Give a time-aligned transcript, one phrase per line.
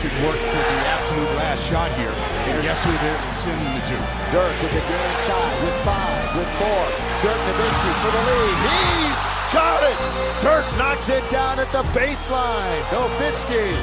[0.00, 2.08] Should work to the absolute last shot here.
[2.48, 3.98] And guess who they're sending it to?
[4.32, 6.84] Dirk with the game tied with five, with four.
[7.20, 8.56] Dirk Nowitzki for the lead.
[8.64, 9.96] He's got it.
[10.40, 12.80] Dirk knocks it down at the baseline.
[12.88, 13.76] Nowitzki.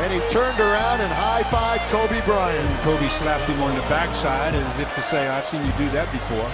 [0.00, 2.64] And he turned around and high-fived Kobe Bryant.
[2.80, 6.10] Kobe slapped him on the backside as if to say, I've seen you do that
[6.10, 6.48] before.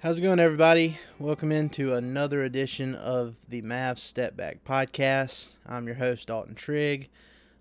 [0.00, 0.96] How's it going, everybody?
[1.18, 5.54] Welcome into another edition of the Mavs Step Back Podcast.
[5.66, 7.08] I'm your host, Dalton Trigg.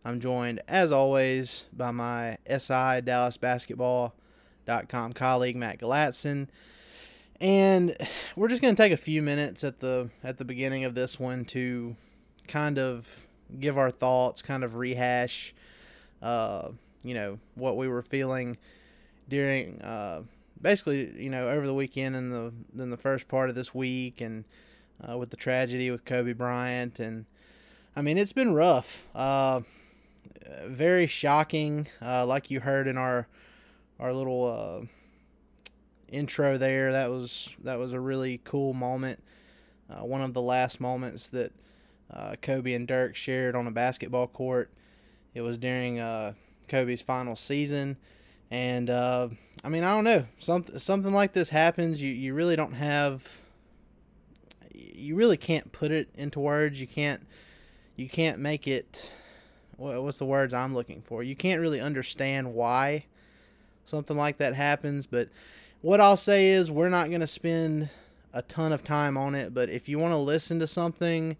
[0.05, 6.47] I'm joined, as always, by my SI Basketball.com colleague, Matt Galatzan.
[7.41, 7.97] And
[8.35, 11.19] we're just going to take a few minutes at the at the beginning of this
[11.19, 11.95] one to
[12.47, 13.25] kind of
[13.59, 15.55] give our thoughts, kind of rehash,
[16.21, 16.69] uh,
[17.01, 18.57] you know, what we were feeling
[19.27, 19.81] during.
[19.81, 20.21] Uh,
[20.61, 24.21] basically, you know, over the weekend and the then the first part of this week,
[24.21, 24.45] and
[25.07, 27.25] uh, with the tragedy with Kobe Bryant, and
[27.95, 29.07] I mean, it's been rough.
[29.15, 29.61] Uh,
[30.65, 33.27] very shocking, uh, like you heard in our
[33.99, 34.85] our little uh,
[36.07, 36.91] intro there.
[36.91, 39.23] That was that was a really cool moment.
[39.89, 41.53] Uh, one of the last moments that
[42.13, 44.71] uh, Kobe and Dirk shared on a basketball court.
[45.33, 45.97] It was during
[46.67, 47.97] Kobe's final season
[48.49, 49.29] and uh,
[49.63, 50.25] I mean, I don't know.
[50.37, 52.01] Something something like this happens.
[52.01, 53.41] You you really don't have.
[54.73, 56.79] You really can't put it into words.
[56.79, 57.25] You can't.
[57.95, 59.11] You can't make it.
[59.75, 61.21] What's the words I'm looking for?
[61.21, 63.05] You can't really understand why
[63.85, 65.05] something like that happens.
[65.05, 65.29] But
[65.81, 67.89] what I'll say is, we're not going to spend
[68.33, 69.53] a ton of time on it.
[69.53, 71.37] But if you want to listen to something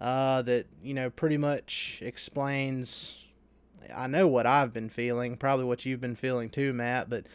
[0.00, 3.19] uh, that you know pretty much explains
[3.94, 7.08] I know what I've been feeling, probably what you've been feeling too, Matt.
[7.10, 7.26] But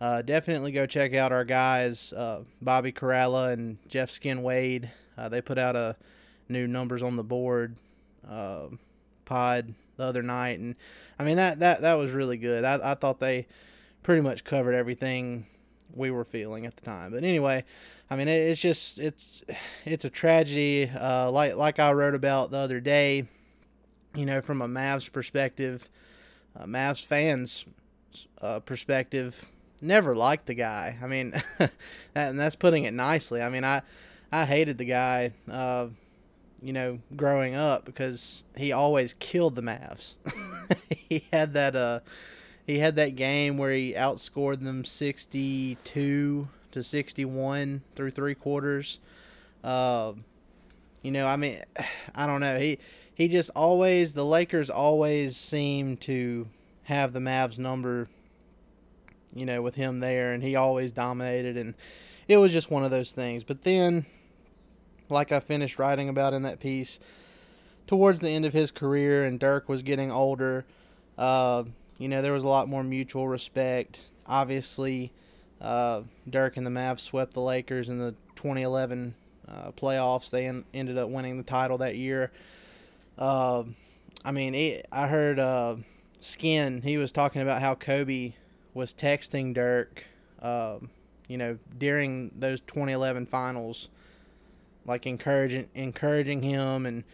[0.00, 4.90] uh, definitely go check out our guys, uh, Bobby Karalla and Jeff Skin Wade.
[5.16, 5.96] Uh, they put out a
[6.48, 7.76] new numbers on the board
[8.28, 8.66] uh,
[9.24, 10.74] pod the other night, and
[11.18, 12.64] I mean that that that was really good.
[12.64, 13.46] I, I thought they
[14.02, 15.46] pretty much covered everything
[15.94, 17.12] we were feeling at the time.
[17.12, 17.64] But anyway,
[18.10, 19.44] I mean it, it's just it's
[19.84, 20.90] it's a tragedy.
[20.90, 23.28] Uh, like like I wrote about the other day
[24.14, 25.88] you know, from a Mavs perspective,
[26.58, 27.66] uh, Mavs fans'
[28.40, 29.48] uh, perspective,
[29.80, 30.96] never liked the guy.
[31.02, 31.72] I mean, that,
[32.14, 33.42] and that's putting it nicely.
[33.42, 33.82] I mean, I
[34.30, 35.88] I hated the guy, uh,
[36.62, 40.14] you know, growing up because he always killed the Mavs.
[41.08, 42.00] he had that uh,
[42.66, 48.34] he had that game where he outscored them sixty two to sixty one through three
[48.34, 48.98] quarters.
[49.64, 50.12] Uh,
[51.02, 51.62] you know, I mean,
[52.14, 52.58] I don't know.
[52.58, 52.78] He
[53.14, 56.48] he just always the Lakers always seem to
[56.84, 58.08] have the Mavs number
[59.34, 61.74] you know with him there and he always dominated and
[62.28, 63.44] it was just one of those things.
[63.44, 64.06] But then
[65.08, 67.00] like I finished writing about in that piece
[67.86, 70.64] towards the end of his career and Dirk was getting older
[71.18, 71.64] uh,
[71.98, 74.00] you know there was a lot more mutual respect.
[74.26, 75.12] Obviously
[75.60, 79.14] uh, Dirk and the Mavs swept the Lakers in the 2011
[79.46, 80.30] uh, playoffs.
[80.30, 82.32] They en- ended up winning the title that year
[83.18, 83.64] uh,
[84.24, 85.76] I mean, it, I heard uh,
[86.20, 86.82] Skin.
[86.82, 88.32] He was talking about how Kobe
[88.74, 90.04] was texting Dirk,
[90.40, 90.78] uh,
[91.28, 93.88] you know, during those 2011 finals,
[94.86, 97.04] like encouraging encouraging him and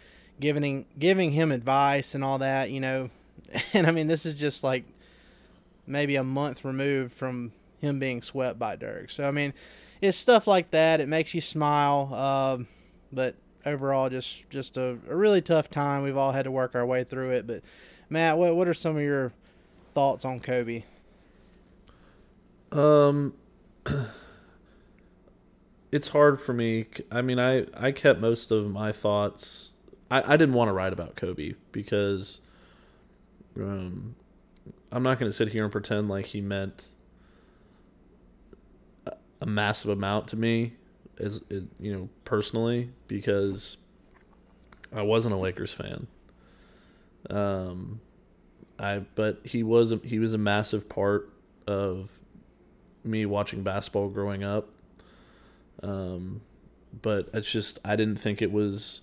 [0.41, 2.71] giving giving him advice and all that.
[2.71, 3.11] You know,
[3.73, 4.85] and I mean, this is just like
[5.87, 9.11] maybe a month removed from him being swept by Dirk.
[9.11, 9.55] So I mean,
[10.01, 11.01] it's stuff like that.
[11.01, 12.15] It makes you smile.
[12.15, 12.69] Um,
[13.13, 13.35] but
[13.67, 16.03] overall, just just a, a really tough time.
[16.03, 17.47] We've all had to work our way through it.
[17.47, 17.63] But
[18.09, 19.33] Matt, what what are some of your
[19.95, 20.85] thoughts on Kobe?
[22.73, 23.35] Um,
[25.93, 26.87] it's hard for me.
[27.11, 29.73] I mean, I I kept most of my thoughts.
[30.11, 32.41] I I didn't want to write about Kobe because,
[33.59, 34.15] um,
[34.91, 36.91] I'm not going to sit here and pretend like he meant
[39.07, 40.75] a, a massive amount to me,
[41.19, 43.77] as you know, personally, because
[44.95, 46.07] I wasn't a Lakers fan.
[47.31, 48.01] Um,
[48.79, 51.31] I but he was a, he was a massive part
[51.67, 52.11] of
[53.05, 54.69] me watching basketball growing up.
[55.83, 56.41] Um,
[57.03, 59.01] but it's just I didn't think it was.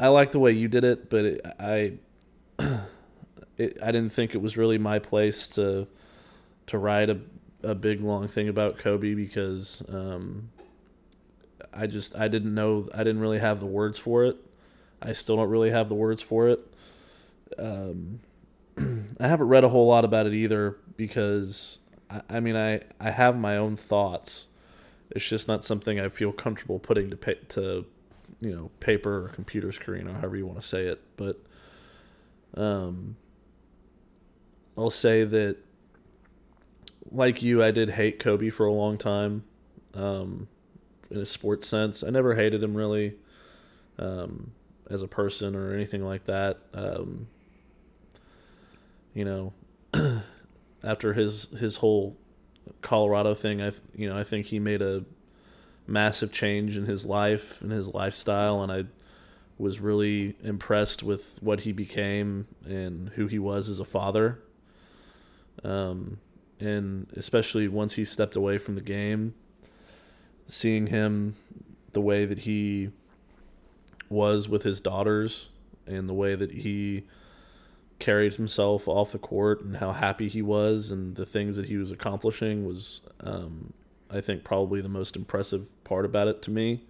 [0.00, 1.92] I like the way you did it, but it, I,
[3.56, 5.86] it, I didn't think it was really my place to,
[6.66, 7.20] to write a,
[7.62, 10.50] a big long thing about Kobe because, um,
[11.72, 14.36] I just I didn't know I didn't really have the words for it.
[15.00, 16.60] I still don't really have the words for it.
[17.58, 18.20] Um,
[18.78, 21.78] I haven't read a whole lot about it either because
[22.10, 24.48] I, I mean I I have my own thoughts.
[25.10, 27.84] It's just not something I feel comfortable putting to pay, to
[28.40, 31.00] you know paper or computer screen or however you want to say it.
[31.16, 31.40] But
[32.54, 33.16] um,
[34.76, 35.56] I'll say that
[37.10, 39.44] like you, I did hate Kobe for a long time.
[39.94, 40.48] Um,
[41.12, 43.14] in a sports sense, I never hated him really.
[43.98, 44.52] Um,
[44.92, 46.58] as a person or anything like that.
[46.74, 47.28] Um,
[49.14, 49.52] you know,
[50.84, 52.16] after his his whole
[52.82, 55.04] Colorado thing, I you know I think he made a
[55.86, 58.84] massive change in his life and his lifestyle, and I
[59.58, 64.40] was really impressed with what he became and who he was as a father.
[65.62, 66.18] Um,
[66.58, 69.34] and especially once he stepped away from the game,
[70.48, 71.36] seeing him
[71.92, 72.90] the way that he
[74.08, 75.50] was with his daughters
[75.86, 77.04] and the way that he
[77.98, 81.76] carried himself off the court and how happy he was and the things that he
[81.76, 83.72] was accomplishing was um,
[84.10, 86.82] I think probably the most impressive part about it to me.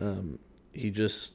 [0.00, 0.38] Um,
[0.72, 1.34] he just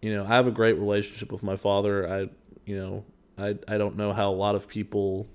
[0.00, 2.08] you know, I have a great relationship with my father.
[2.10, 2.28] I
[2.64, 3.04] you know,
[3.36, 5.28] I I don't know how a lot of people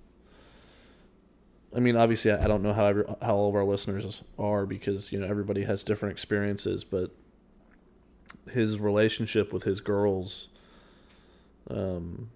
[1.75, 5.11] I mean, obviously, I don't know how every, how all of our listeners are because
[5.11, 7.11] you know everybody has different experiences, but
[8.51, 10.49] his relationship with his girls
[11.69, 12.29] um,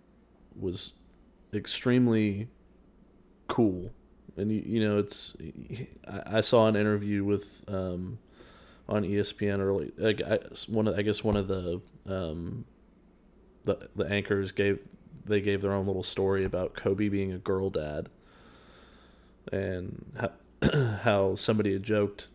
[0.59, 0.95] was
[1.53, 2.50] extremely
[3.47, 3.91] cool.
[4.36, 5.36] And you, you know, it's
[6.07, 8.19] I, saw an interview with um,
[8.88, 9.92] on ESPN early.
[10.03, 12.65] I, one of I guess one of the um,
[13.63, 14.80] the the anchors gave
[15.25, 18.09] they gave their own little story about Kobe being a girl dad,
[19.51, 20.31] and how,
[21.03, 22.27] how somebody had joked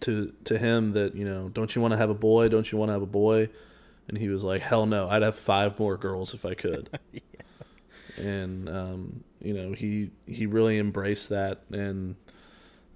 [0.00, 2.48] to to him that you know, don't you want to have a boy?
[2.48, 3.48] Don't you want to have a boy?
[4.08, 6.90] And he was like, hell no, I'd have five more girls if I could.
[7.12, 7.20] yeah.
[8.18, 12.16] And um, you know, he he really embraced that, and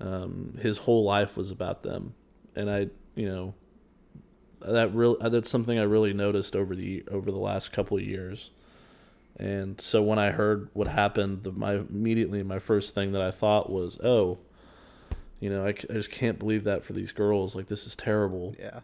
[0.00, 2.14] um, his whole life was about them.
[2.54, 3.54] And I, you know,
[4.60, 8.50] that real that's something I really noticed over the over the last couple of years.
[9.38, 13.30] And so when I heard what happened, the, my immediately my first thing that I
[13.30, 14.38] thought was, oh,
[15.40, 17.54] you know, I, I just can't believe that for these girls.
[17.54, 18.54] Like, this is terrible.
[18.58, 18.80] Yeah.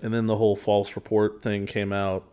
[0.00, 2.24] And then the whole false report thing came out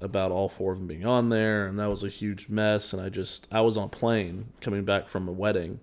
[0.00, 2.92] about all four of them being on there, and that was a huge mess.
[2.92, 5.80] And I just, I was on a plane coming back from a wedding,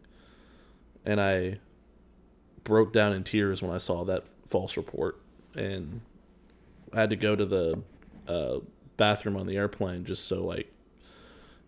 [1.06, 1.60] and I
[2.64, 5.20] broke down in tears when I saw that false report.
[5.54, 6.02] And
[6.94, 7.82] I had to go to the
[8.28, 8.60] uh,
[8.98, 10.72] bathroom on the airplane just so, like,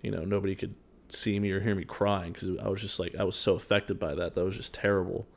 [0.02, 0.76] you know, nobody could
[1.10, 4.00] see me or hear me crying because I was just like I was so affected
[4.00, 4.36] by that.
[4.36, 5.28] That was just terrible.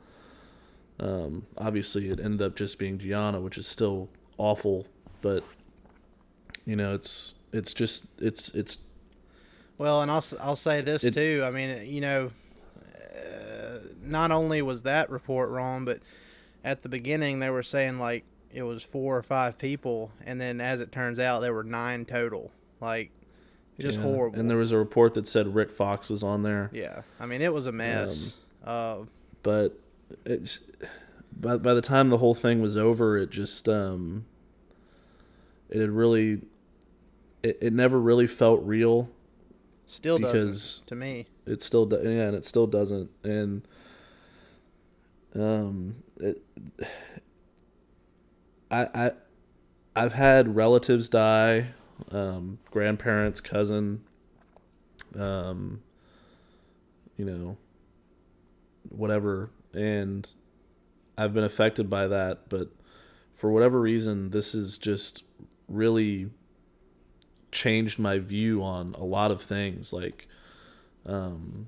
[0.99, 4.85] Um, obviously, it ended up just being Gianna, which is still awful,
[5.21, 5.43] but
[6.65, 8.77] you know, it's it's just it's it's.
[9.77, 11.43] Well, and I'll I'll say this it, too.
[11.45, 12.31] I mean, you know,
[12.77, 15.99] uh, not only was that report wrong, but
[16.63, 20.61] at the beginning they were saying like it was four or five people, and then
[20.61, 22.51] as it turns out, there were nine total.
[22.79, 23.11] Like
[23.79, 24.03] just yeah.
[24.03, 24.39] horrible.
[24.39, 26.69] And there was a report that said Rick Fox was on there.
[26.73, 28.33] Yeah, I mean it was a mess.
[28.63, 28.97] Um, uh,
[29.43, 29.79] but
[30.25, 30.59] it's
[31.39, 34.25] by by the time the whole thing was over, it just um,
[35.69, 36.41] it had really,
[37.43, 39.09] it, it never really felt real.
[39.85, 41.27] Still because to me.
[41.45, 43.67] It still do, yeah, and it still doesn't, and
[45.35, 46.41] um, it,
[48.71, 49.11] I I
[49.95, 51.67] I've had relatives die
[52.11, 54.01] um, grandparents, cousin,
[55.15, 55.81] um,
[57.17, 57.57] you know,
[58.89, 59.51] whatever.
[59.73, 60.27] And
[61.17, 62.69] I've been affected by that, but
[63.35, 65.23] for whatever reason this has just
[65.67, 66.29] really
[67.51, 69.91] changed my view on a lot of things.
[69.93, 70.27] Like
[71.05, 71.67] um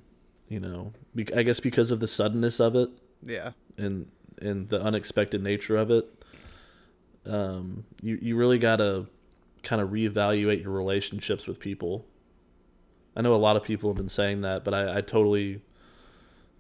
[0.49, 0.93] you know,
[1.35, 2.89] I guess because of the suddenness of it
[3.23, 3.51] Yeah.
[3.77, 4.07] and
[4.41, 6.22] and the unexpected nature of it,
[7.25, 9.07] um, you you really gotta
[9.63, 12.05] kind of reevaluate your relationships with people.
[13.15, 15.61] I know a lot of people have been saying that, but I, I totally,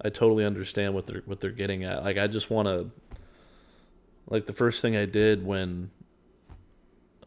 [0.01, 2.03] I totally understand what they're what they're getting at.
[2.03, 2.91] Like I just want to,
[4.27, 5.91] like the first thing I did when,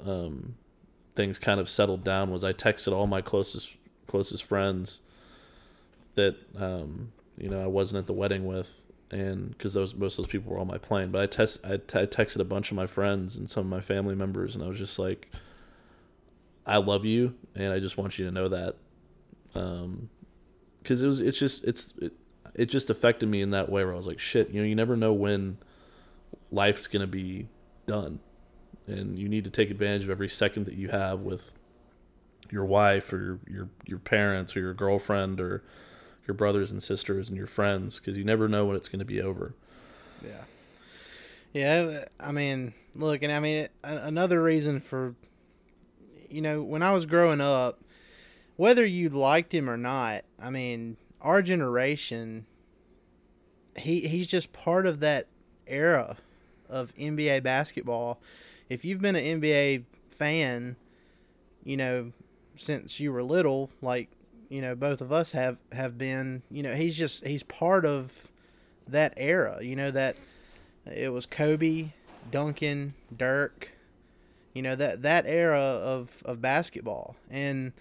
[0.05, 0.57] um,
[1.14, 3.71] things kind of settled down was I texted all my closest
[4.07, 5.00] closest friends
[6.14, 8.71] that um, you know I wasn't at the wedding with,
[9.11, 11.11] and because those most of those people were on my plane.
[11.11, 13.71] But I test I, t- I texted a bunch of my friends and some of
[13.71, 15.31] my family members, and I was just like,
[16.67, 18.77] I love you, and I just want you to know that,
[19.55, 20.09] um,
[20.83, 22.13] because it was it's just it's it,
[22.55, 24.75] it just affected me in that way where I was like, shit, you know, you
[24.75, 25.59] never know when
[26.51, 27.49] life's gonna be
[27.87, 28.19] done,
[28.87, 31.53] and you need to take advantage of every second that you have with
[32.51, 35.63] your wife or your your, your parents or your girlfriend or
[36.26, 39.04] your brothers and sisters and your friends because you never know when it's going to
[39.04, 39.54] be over.
[40.25, 40.42] Yeah.
[41.52, 45.14] Yeah, I mean, look, and I mean, another reason for,
[46.28, 47.80] you know, when I was growing up,
[48.56, 52.47] whether you liked him or not, I mean, our generation,
[53.75, 55.28] he he's just part of that
[55.66, 56.16] era
[56.68, 58.21] of NBA basketball.
[58.68, 60.76] If you've been an NBA fan,
[61.64, 62.12] you know,
[62.56, 64.11] since you were little, like
[64.49, 68.31] you know, both of us have have been, you know, he's just he's part of
[68.88, 69.59] that era.
[69.62, 70.17] You know that
[70.87, 71.88] it was Kobe,
[72.31, 73.73] Duncan, Dirk.
[74.55, 77.73] You know that that era of of basketball, and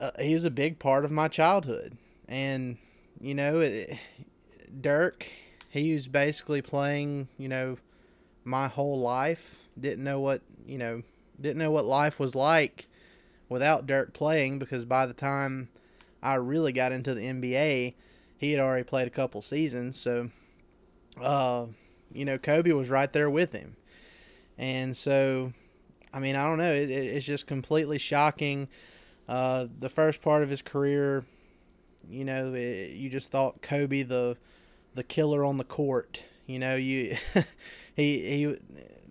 [0.00, 1.96] uh, he was a big part of my childhood.
[2.28, 2.78] And
[3.20, 3.98] you know, it,
[4.80, 5.26] Dirk,
[5.68, 7.28] he was basically playing.
[7.38, 7.78] You know,
[8.44, 9.62] my whole life.
[9.78, 11.02] Didn't know what you know.
[11.40, 12.86] Didn't know what life was like
[13.50, 15.68] without Dirk playing because by the time
[16.22, 17.94] I really got into the NBA,
[18.38, 20.00] he had already played a couple seasons.
[20.00, 20.30] So,
[21.20, 21.66] uh,
[22.10, 23.76] you know, Kobe was right there with him.
[24.56, 25.52] And so,
[26.14, 26.72] I mean, I don't know.
[26.72, 28.68] It, it, it's just completely shocking.
[29.28, 31.24] Uh, the first part of his career,
[32.08, 34.36] you know, it, you just thought Kobe the
[34.94, 36.22] the killer on the court.
[36.46, 37.16] You know, you
[37.94, 38.56] he he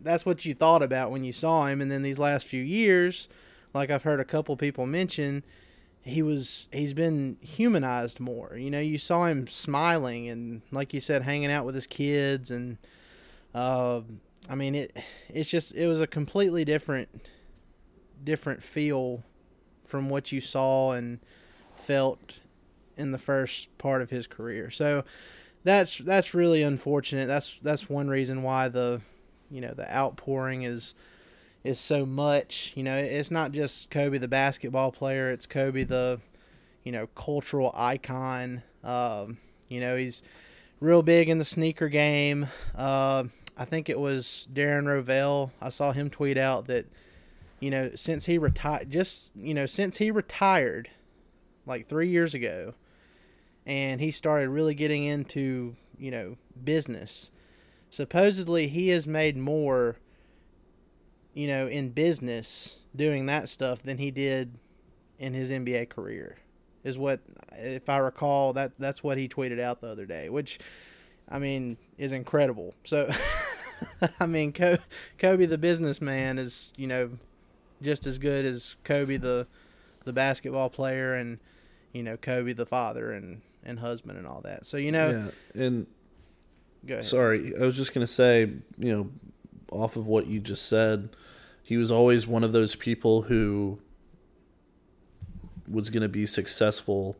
[0.02, 1.82] that's what you thought about when you saw him.
[1.82, 3.28] And then these last few years,
[3.74, 5.44] like I've heard a couple people mention,
[6.02, 8.56] he was he's been humanized more.
[8.58, 12.52] You know, you saw him smiling and like you said, hanging out with his kids,
[12.52, 12.78] and
[13.54, 14.02] uh,
[14.50, 14.98] I mean it.
[15.30, 17.10] It's just it was a completely different
[18.24, 19.24] different feel
[19.86, 21.20] from what you saw and
[21.76, 22.40] felt
[22.98, 24.70] in the first part of his career.
[24.70, 25.04] So
[25.64, 27.28] that's that's really unfortunate.
[27.28, 29.02] That's that's one reason why the
[29.50, 30.96] you know the outpouring is
[31.70, 32.74] is so much.
[32.76, 35.32] You know, it's not just Kobe the basketball player.
[35.32, 36.20] It's Kobe the
[36.84, 38.64] you know cultural icon.
[38.84, 39.38] Um,
[39.70, 40.24] you know, he's
[40.80, 42.48] real big in the sneaker game.
[42.76, 45.52] Uh, I think it was Darren Rovell.
[45.62, 46.88] I saw him tweet out that
[47.60, 50.90] you know since he retired, just you know since he retired,
[51.66, 52.74] like three years ago,
[53.66, 57.30] and he started really getting into you know business.
[57.92, 59.98] Supposedly, he has made more
[61.34, 64.56] you know, in business doing that stuff than he did
[65.18, 66.38] in his NBA career.
[66.84, 67.20] Is what
[67.54, 70.60] if I recall that that's what he tweeted out the other day, which
[71.28, 72.74] I mean is incredible.
[72.86, 73.12] So
[74.20, 77.12] I mean Kobe, the businessman is, you know,
[77.82, 79.48] just as good as Kobe the
[80.06, 81.38] the basketball player and
[81.92, 84.66] you know Kobe the father and and husband and all that.
[84.66, 85.88] So you know, yeah, and
[86.86, 87.06] go ahead.
[87.06, 89.10] sorry, I was just gonna say, you know,
[89.72, 91.10] off of what you just said,
[91.64, 93.80] he was always one of those people who
[95.68, 97.16] was gonna be successful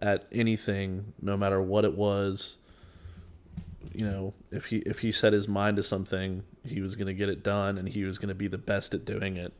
[0.00, 2.58] at anything, no matter what it was.
[3.92, 7.28] You know, if he if he set his mind to something, he was gonna get
[7.28, 9.52] it done, and he was gonna be the best at doing it.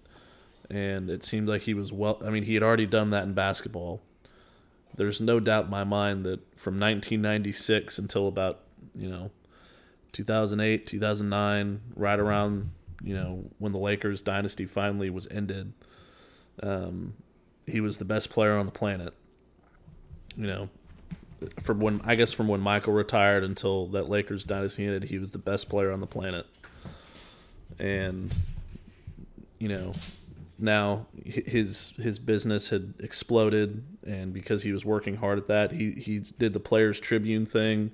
[0.69, 2.21] And it seemed like he was well.
[2.25, 4.01] I mean, he had already done that in basketball.
[4.97, 8.61] There's no doubt in my mind that from 1996 until about
[8.95, 9.31] you know
[10.17, 12.71] 2008, 2009, right around
[13.03, 15.73] you know when the Lakers dynasty finally was ended,
[16.63, 17.15] um,
[17.67, 19.13] he was the best player on the planet.
[20.37, 20.69] You know,
[21.63, 25.33] from when I guess from when Michael retired until that Lakers dynasty ended, he was
[25.33, 26.47] the best player on the planet.
[27.79, 28.33] And
[29.59, 29.93] you know,
[30.59, 35.93] now his his business had exploded, and because he was working hard at that, he
[35.93, 37.91] he did the Players Tribune thing,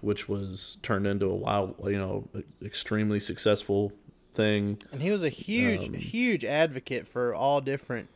[0.00, 2.28] which was turned into a wild, you know,
[2.62, 3.92] extremely successful
[4.34, 4.78] thing.
[4.92, 8.08] And he was a huge, Um, huge advocate for all different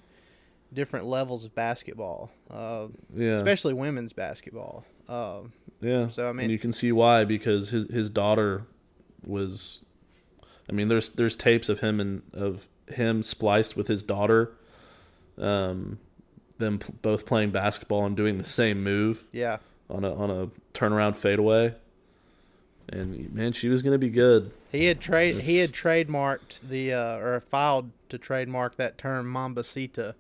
[0.73, 4.85] different levels of basketball, uh, Yeah, especially women's basketball.
[5.09, 6.09] Um, yeah.
[6.09, 8.63] so, I mean- and you can see why because his his daughter
[9.27, 9.85] was.
[10.69, 14.53] I mean, there's there's tapes of him and of him spliced with his daughter,
[15.39, 15.99] um,
[16.59, 19.25] them p- both playing basketball and doing the same move.
[19.33, 19.57] yeah,
[19.91, 21.75] on a on a turnaround fadeaway.
[22.89, 24.53] And man, she was gonna be good.
[24.73, 30.15] he had trade he had trademarked the uh, or filed to trademark that term Mambacita.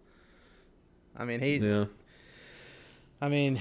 [1.17, 1.87] I mean he Yeah,
[3.21, 3.61] I mean,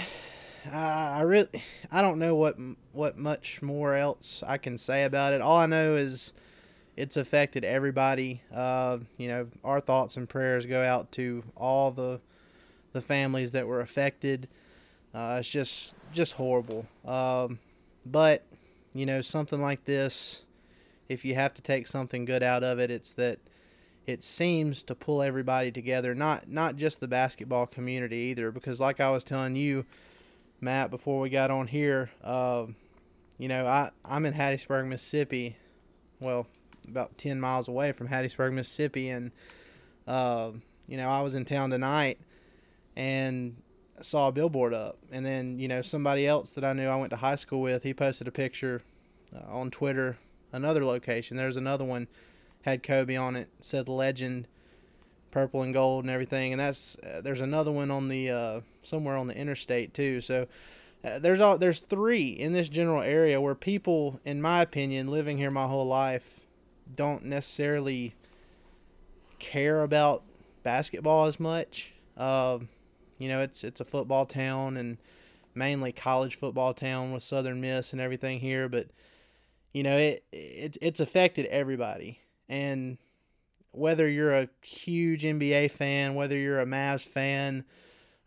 [0.72, 2.58] I, I really, I don't know what
[2.94, 5.42] what much more else I can say about it.
[5.42, 6.32] All I know is
[6.96, 8.42] it's affected everybody.
[8.54, 12.20] Uh, you know, our thoughts and prayers go out to all the
[12.94, 14.48] the families that were affected.
[15.13, 16.86] Uh, it's just just horrible.
[17.06, 17.60] Um,
[18.06, 18.44] but
[18.94, 20.44] you know, something like this,
[21.08, 23.39] if you have to take something good out of it, it's that
[24.10, 29.00] it seems to pull everybody together not not just the basketball community either because like
[29.00, 29.86] i was telling you
[30.60, 32.75] matt before we got on here um,
[33.38, 35.56] you know i i'm in hattiesburg mississippi
[36.20, 36.48] well
[36.88, 39.32] about 10 miles away from hattiesburg mississippi and
[40.08, 40.50] uh,
[40.88, 42.18] you know i was in town tonight
[42.96, 43.56] and
[44.01, 47.10] saw a billboard up and then you know somebody else that i knew i went
[47.10, 48.82] to high school with he posted a picture
[49.36, 50.18] uh, on twitter
[50.51, 52.08] another location there's another one
[52.63, 54.48] had Kobe on it, said legend,
[55.32, 56.51] purple and gold and everything.
[56.51, 60.22] And that's uh, there's another one on the uh, somewhere on the interstate too.
[60.22, 60.48] So
[61.03, 65.38] uh, there's all there's three in this general area where people, in my opinion, living
[65.38, 66.46] here my whole life,
[66.94, 68.15] don't necessarily
[69.38, 70.24] care about
[70.63, 71.94] basketball as much.
[72.18, 72.60] Uh,
[73.20, 74.98] you know, it's it's a football town and
[75.54, 78.88] mainly college football town with Southern Miss and everything here, but
[79.74, 82.22] you know it, it it's affected everybody.
[82.48, 82.98] And
[83.72, 87.65] whether you're a huge NBA fan, whether you're a Mavs fan,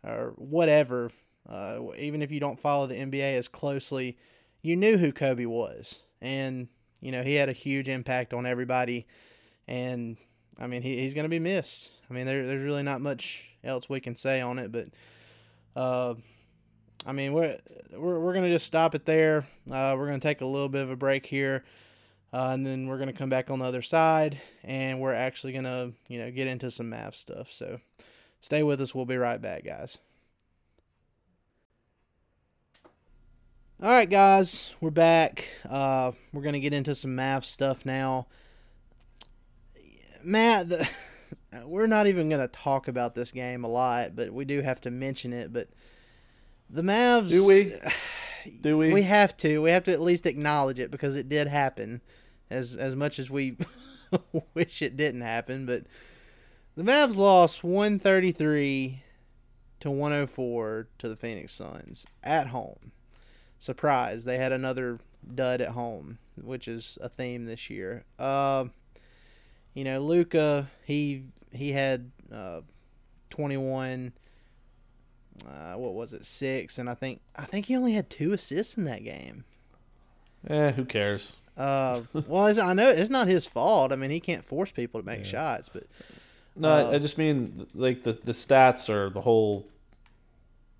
[0.03, 1.11] or whatever,
[1.49, 4.17] uh, even if you don't follow the NBA as closely,
[4.61, 6.67] you knew who Kobe was, and
[7.01, 9.07] you know he had a huge impact on everybody,
[9.67, 10.17] and
[10.59, 11.89] I mean he, he's going to be missed.
[12.09, 14.87] I mean there, there's really not much else we can say on it, but
[15.75, 16.15] uh,
[17.05, 17.57] I mean we're
[17.95, 19.47] we're, we're to just stop it there.
[19.69, 21.63] Uh, we're to take a little bit of a break here.
[22.33, 25.91] Uh, and then we're gonna come back on the other side, and we're actually gonna,
[26.09, 27.51] you know, get into some math stuff.
[27.51, 27.79] So,
[28.41, 28.95] stay with us.
[28.95, 29.99] We'll be right back, guys.
[33.79, 35.47] All right, guys, we're back.
[35.69, 38.25] Uh, we're gonna get into some math stuff now.
[40.23, 40.89] Matt, the,
[41.65, 44.91] we're not even gonna talk about this game a lot, but we do have to
[44.91, 45.53] mention it.
[45.53, 45.69] But
[46.69, 47.73] the Mavs, Do we?
[48.61, 48.93] do we?
[48.93, 49.61] we have to.
[49.61, 52.01] We have to at least acknowledge it because it did happen,
[52.49, 53.57] as as much as we
[54.53, 55.65] wish it didn't happen.
[55.65, 55.83] But
[56.75, 59.03] the Mavs lost one thirty three
[59.79, 62.91] to one hundred four to the Phoenix Suns at home.
[63.59, 64.25] Surprise!
[64.25, 64.99] They had another
[65.33, 68.03] dud at home, which is a theme this year.
[68.19, 68.65] Uh,
[69.73, 72.61] you know, Luka he he had uh,
[73.29, 74.13] twenty one
[75.47, 78.77] uh, what was it six and i think i think he only had two assists
[78.77, 79.43] in that game
[80.47, 81.33] eh, who cares?
[81.57, 84.99] uh, well it's, i know it's not his fault i mean he can't force people
[85.01, 85.83] to make shots but
[86.55, 89.65] No, Uh, I just mean like the the stats are the whole.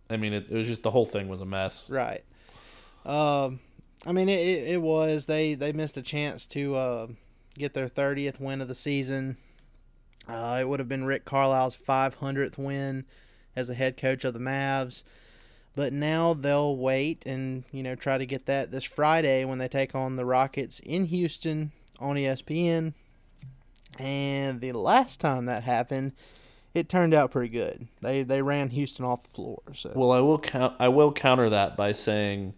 [0.10, 1.90] I mean, it, it was just the whole thing was a mess.
[1.90, 2.24] right
[3.06, 3.60] um,
[4.06, 7.08] i mean it, it, it was they they missed a chance to uh,
[7.58, 9.38] get their 30th win of the season
[10.28, 13.06] uh, it would have been rick carlisle's 500th win
[13.56, 15.04] as a head coach of the mavs
[15.76, 19.68] but now they'll wait and you know try to get that this Friday when they
[19.68, 22.94] take on the Rockets in Houston on ESPN.
[24.00, 26.13] And the last time that happened,
[26.74, 27.88] it turned out pretty good.
[28.02, 29.62] They they ran Houston off the floor.
[29.74, 30.76] So Well, I will count.
[30.80, 32.54] I will counter that by saying,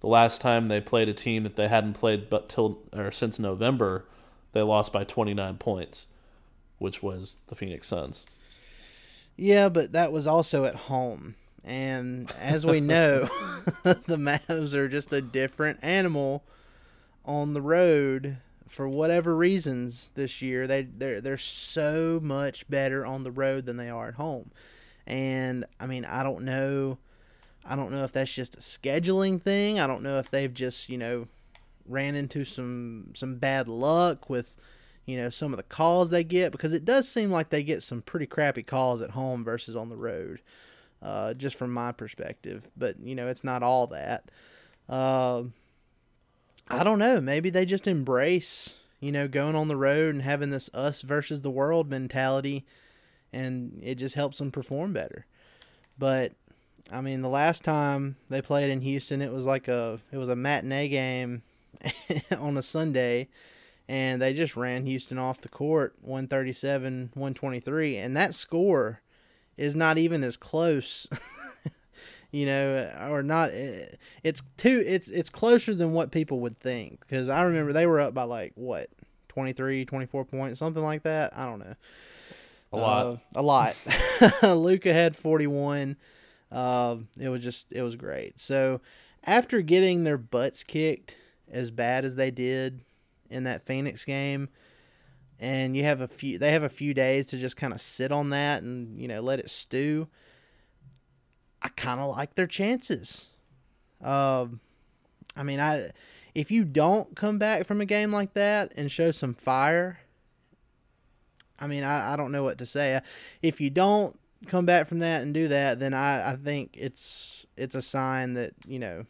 [0.00, 3.38] the last time they played a team that they hadn't played but till or since
[3.38, 4.04] November,
[4.52, 6.06] they lost by 29 points,
[6.78, 8.26] which was the Phoenix Suns.
[9.36, 11.34] yeah, but that was also at home.
[11.64, 13.22] And as we know,
[13.82, 16.44] the Mavs are just a different animal
[17.24, 20.66] on the road for whatever reasons this year.
[20.66, 24.50] They they're they're so much better on the road than they are at home.
[25.06, 26.98] And I mean, I don't know
[27.68, 29.78] I don't know if that's just a scheduling thing.
[29.78, 31.28] I don't know if they've just, you know,
[31.88, 34.56] ran into some some bad luck with
[35.08, 37.82] you know, some of the calls they get because it does seem like they get
[37.82, 40.42] some pretty crappy calls at home versus on the road,
[41.02, 42.68] uh, just from my perspective.
[42.76, 44.30] But, you know, it's not all that.
[44.86, 45.44] Uh,
[46.68, 47.22] I don't know.
[47.22, 51.40] Maybe they just embrace, you know, going on the road and having this us versus
[51.40, 52.66] the world mentality,
[53.32, 55.24] and it just helps them perform better.
[55.98, 56.34] But
[56.92, 60.28] I mean, the last time they played in Houston, it was like a it was
[60.28, 61.44] a matinee game
[62.38, 63.28] on a Sunday,
[63.88, 69.00] and they just ran Houston off the court 137 123 and that score
[69.56, 71.06] is not even as close
[72.30, 77.28] you know or not it's too it's it's closer than what people would think because
[77.28, 78.90] I remember they were up by like what
[79.28, 81.36] 23 24 points something like that?
[81.36, 81.74] I don't know.
[82.70, 83.06] A lot.
[83.06, 83.76] Uh, a lot.
[84.42, 85.96] Luka had 41
[86.50, 88.40] uh, it was just it was great.
[88.40, 88.80] So
[89.24, 91.16] after getting their butts kicked
[91.50, 92.80] as bad as they did
[93.30, 94.48] in that Phoenix game.
[95.40, 98.10] And you have a few they have a few days to just kind of sit
[98.10, 100.08] on that and you know let it stew.
[101.62, 103.26] I kind of like their chances.
[104.02, 104.60] Um
[105.36, 105.90] i mean i
[106.34, 110.00] if you don't come back from a game like that and show some fire
[111.60, 113.00] i mean i, I don't know what to say.
[113.42, 117.46] If you don't come back from that and do that then i i think it's
[117.56, 119.04] it's a sign that you know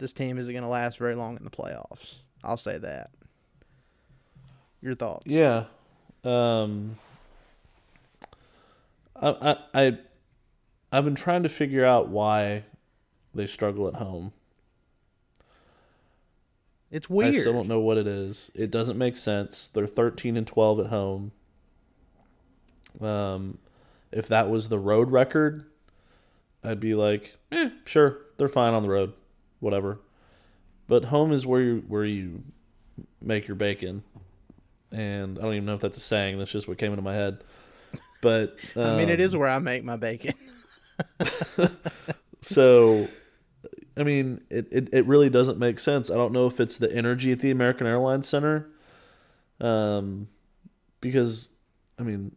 [0.00, 3.10] this team isn't going to last very long in the playoffs i'll say that
[4.82, 5.26] your thoughts?
[5.26, 5.64] Yeah.
[6.24, 6.96] Um
[9.14, 9.98] I I I
[10.92, 12.64] I've been trying to figure out why
[13.34, 14.32] they struggle at home.
[16.90, 17.34] It's weird.
[17.34, 18.50] I still don't know what it is.
[18.54, 19.70] It doesn't make sense.
[19.72, 21.32] They're 13 and 12 at home.
[23.00, 23.58] Um
[24.10, 25.66] if that was the road record,
[26.64, 29.12] I'd be like, "Eh, sure, they're fine on the road.
[29.60, 30.00] Whatever."
[30.88, 32.42] But home is where you where you
[33.22, 34.02] make your bacon
[34.92, 36.38] and I don't even know if that's a saying.
[36.38, 37.44] That's just what came into my head.
[38.22, 40.34] But um, I mean, it is where I make my bacon.
[42.40, 43.08] so,
[43.96, 46.10] I mean, it, it it really doesn't make sense.
[46.10, 48.68] I don't know if it's the energy at the American Airlines Center,
[49.60, 50.28] um,
[51.00, 51.52] because
[51.98, 52.34] I mean,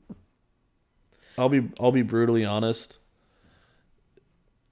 [1.37, 2.99] I'll be I'll be brutally honest.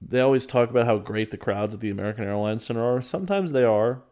[0.08, 3.02] They always talk about how great the crowds at the American Airlines Center are.
[3.02, 4.02] Sometimes they are,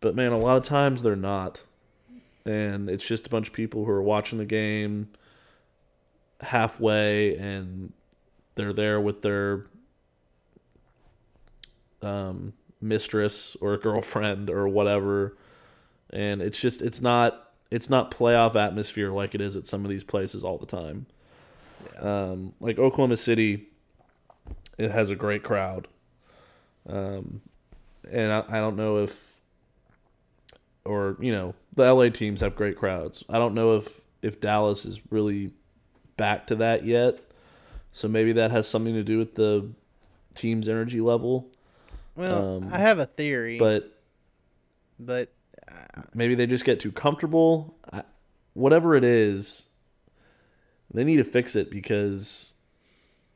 [0.00, 1.62] but man, a lot of times they're not
[2.48, 5.08] and it's just a bunch of people who are watching the game
[6.40, 7.92] halfway and
[8.54, 9.66] they're there with their
[12.00, 15.36] um, mistress or girlfriend or whatever
[16.10, 19.90] and it's just it's not it's not playoff atmosphere like it is at some of
[19.90, 21.06] these places all the time
[21.94, 22.30] yeah.
[22.30, 23.66] um, like oklahoma city
[24.78, 25.88] it has a great crowd
[26.88, 27.42] um,
[28.10, 29.38] and I, I don't know if
[30.84, 33.22] or you know the LA teams have great crowds.
[33.28, 35.52] I don't know if if Dallas is really
[36.16, 37.18] back to that yet.
[37.92, 39.70] So maybe that has something to do with the
[40.34, 41.48] team's energy level.
[42.16, 44.00] Well, um, I have a theory, but
[44.98, 45.32] but
[45.70, 47.76] uh, maybe they just get too comfortable.
[47.92, 48.02] I,
[48.54, 49.68] whatever it is,
[50.92, 52.54] they need to fix it because,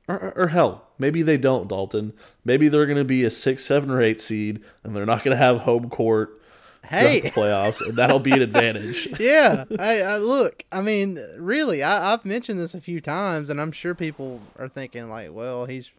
[0.09, 1.69] or, or, or hell, maybe they don't.
[1.69, 2.13] Dalton,
[2.45, 5.37] maybe they're going to be a six, seven, or eight seed, and they're not going
[5.37, 6.41] to have home court
[6.85, 9.09] hey, the playoffs, and that'll be an advantage.
[9.19, 10.65] yeah, I, I, look.
[10.71, 14.69] I mean, really, I, have mentioned this a few times, and I'm sure people are
[14.69, 15.91] thinking like, well, he's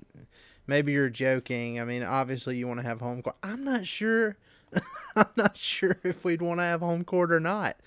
[0.67, 1.79] maybe you're joking.
[1.79, 3.37] I mean, obviously, you want to have home court.
[3.43, 4.37] I'm not sure.
[5.15, 7.77] I'm not sure if we'd want to have home court or not.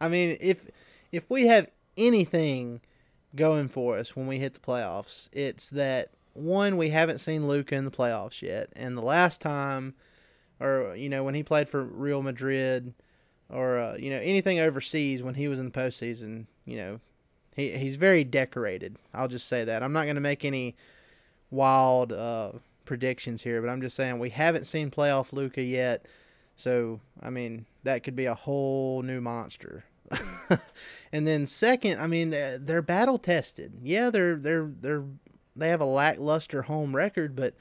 [0.00, 0.70] I mean, if
[1.12, 2.80] if we have anything
[3.34, 7.74] going for us when we hit the playoffs, it's that one we haven't seen Luka
[7.74, 9.94] in the playoffs yet, and the last time
[10.60, 12.94] or you know when he played for Real Madrid,
[13.48, 16.46] or uh, you know anything overseas when he was in the postseason.
[16.64, 17.00] You know,
[17.56, 18.96] he he's very decorated.
[19.14, 19.82] I'll just say that.
[19.82, 20.76] I'm not going to make any
[21.50, 22.52] wild uh,
[22.84, 26.06] predictions here, but I'm just saying we haven't seen playoff Luka yet.
[26.56, 29.84] So I mean that could be a whole new monster.
[31.12, 33.80] and then second, I mean they're battle tested.
[33.82, 35.04] Yeah, they're they're they're
[35.56, 37.54] they have a lackluster home record, but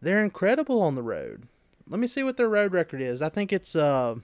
[0.00, 1.48] they're incredible on the road
[1.88, 3.22] let me see what their road record is.
[3.22, 4.16] I think it's uh,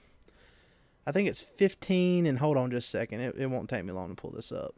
[1.07, 2.27] I think it's 15.
[2.27, 3.21] And hold on just a second.
[3.21, 4.75] It, it won't take me long to pull this up.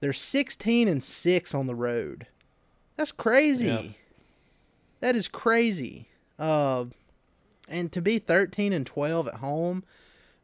[0.00, 2.26] They're 16 and six on the road.
[2.96, 3.66] That's crazy.
[3.66, 3.84] Yep.
[5.00, 6.08] That is crazy.
[6.38, 6.86] Uh,
[7.68, 9.84] and to be 13 and 12 at home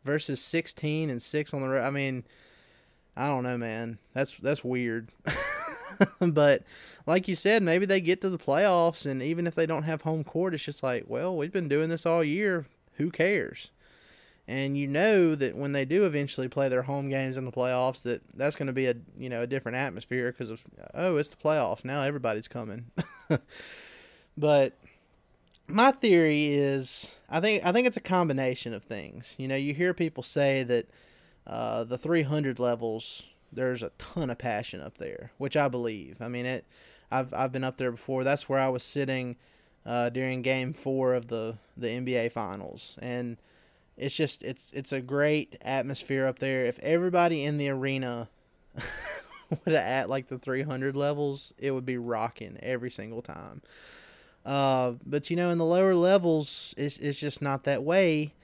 [0.04, 1.84] versus 16 and six on the road.
[1.84, 2.24] I mean,
[3.16, 3.98] I don't know, man.
[4.12, 5.10] That's that's weird.
[6.20, 6.62] but
[7.06, 10.02] like you said, maybe they get to the playoffs, and even if they don't have
[10.02, 12.66] home court, it's just like, well, we've been doing this all year.
[12.96, 13.70] Who cares?
[14.46, 18.02] and you know that when they do eventually play their home games in the playoffs,
[18.02, 20.62] that that's going to be a you know a different atmosphere because of
[20.92, 22.86] oh it's the playoffs now everybody's coming.
[24.36, 24.76] but
[25.66, 29.34] my theory is I think I think it's a combination of things.
[29.38, 30.88] You know, you hear people say that
[31.46, 33.22] uh, the 300 levels
[33.52, 36.16] there's a ton of passion up there, which I believe.
[36.20, 36.64] I mean it.
[37.10, 38.24] I've I've been up there before.
[38.24, 39.36] That's where I was sitting
[39.86, 43.36] uh, during Game Four of the the NBA Finals, and
[43.96, 46.66] it's just it's it's a great atmosphere up there.
[46.66, 48.28] If everybody in the arena
[49.50, 53.62] would at like the 300 levels, it would be rocking every single time.
[54.44, 58.34] Uh, but you know, in the lower levels, it's it's just not that way.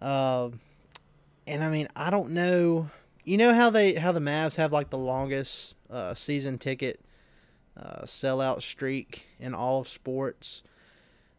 [0.00, 0.50] Uh,
[1.46, 2.90] and I mean, I don't know.
[3.24, 7.00] You know how they how the Mavs have like the longest uh, season ticket
[7.76, 10.62] uh, sellout streak in all of sports,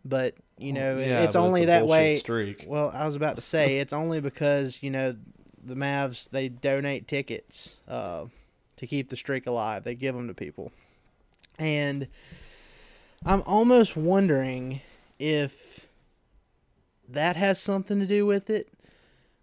[0.04, 2.20] but you know Yeah, it's only a that way.
[2.20, 2.66] Streak.
[2.68, 5.16] Well, I was about to say it's only because you know
[5.64, 8.26] the Mavs they donate tickets uh,
[8.78, 9.84] to keep the streak alive.
[9.84, 10.72] They give them to people,
[11.58, 12.08] and
[13.26, 14.82] I'm almost wondering
[15.18, 15.88] if
[17.10, 18.72] that has something to do with it.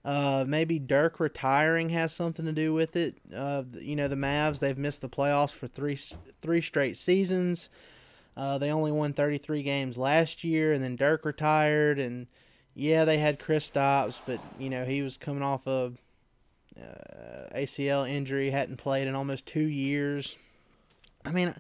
[0.05, 3.17] Uh, maybe Dirk retiring has something to do with it.
[3.35, 5.99] Uh, you know, the Mavs they've missed the playoffs for three
[6.41, 7.71] three straight seasons.
[8.37, 12.29] Uh, they only won 33 games last year, and then Dirk retired, and
[12.75, 15.93] yeah, they had Kristaps, but you know he was coming off a
[16.81, 20.37] uh, ACL injury, hadn't played in almost two years.
[21.25, 21.55] I mean,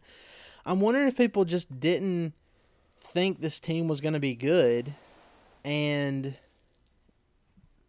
[0.65, 2.35] I'm wondering if people just didn't
[3.01, 4.95] think this team was going to be good,
[5.65, 6.37] and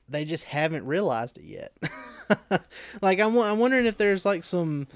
[0.09, 1.73] they just haven't realized it yet.
[3.01, 4.87] like I'm, I'm wondering if there's like some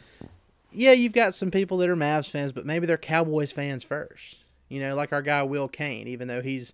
[0.71, 4.37] yeah, you've got some people that are Mavs fans, but maybe they're Cowboys fans first.
[4.69, 6.73] You know, like our guy Will Kane, even though he's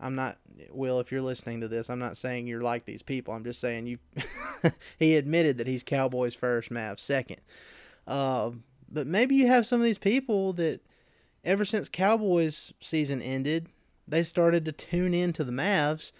[0.00, 0.38] I'm not
[0.70, 3.34] Will, if you're listening to this, I'm not saying you're like these people.
[3.34, 3.98] I'm just saying you
[4.98, 7.40] he admitted that he's Cowboys first, Mavs second.
[8.06, 8.50] Uh,
[8.90, 10.80] but maybe you have some of these people that
[11.44, 13.68] ever since Cowboys season ended,
[14.06, 16.12] they started to tune in to the Mavs,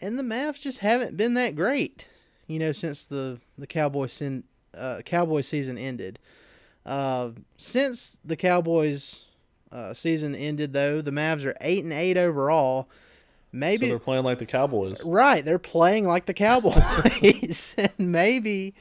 [0.00, 2.08] and the Mavs just haven't been that great.
[2.46, 4.44] You know, since the the Cowboys sin,
[4.76, 6.18] uh, Cowboy season ended.
[6.86, 9.24] Uh, since the Cowboys
[9.70, 12.88] uh, season ended, though, the Mavs are eight and eight overall.
[12.90, 12.96] So
[13.52, 15.02] Maybe they're playing like the Cowboys.
[15.04, 18.74] right, they're playing like the Cowboys, and maybe,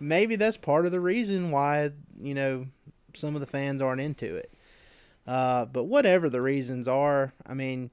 [0.00, 2.66] maybe that's part of the reason why you know
[3.14, 4.52] some of the fans aren't into it.
[5.26, 7.90] Uh, but whatever the reasons are, I mean,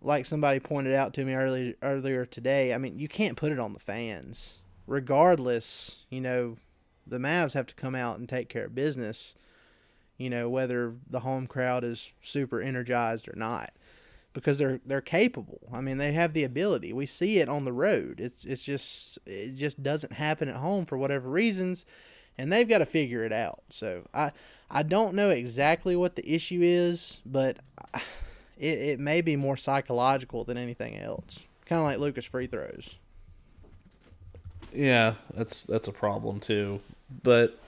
[0.00, 3.58] like somebody pointed out to me earlier earlier today, I mean, you can't put it
[3.58, 4.58] on the fans.
[4.86, 6.56] Regardless, you know,
[7.06, 9.34] the Mavs have to come out and take care of business.
[10.18, 13.72] You know, whether the home crowd is super energized or not,
[14.32, 15.60] because they're they're capable.
[15.72, 16.92] I mean, they have the ability.
[16.92, 18.20] We see it on the road.
[18.20, 21.84] It's it's just it just doesn't happen at home for whatever reasons,
[22.38, 23.62] and they've got to figure it out.
[23.70, 24.32] So I
[24.70, 27.58] I don't know exactly what the issue is, but
[28.58, 31.44] it it may be more psychological than anything else.
[31.66, 32.96] Kind of like Luka's free throws.
[34.74, 36.80] Yeah, that's that's a problem too.
[37.22, 37.58] But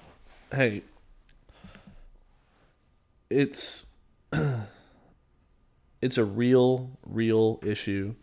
[0.53, 0.83] hey,
[3.29, 3.87] it's
[6.05, 8.15] it's a real real issue.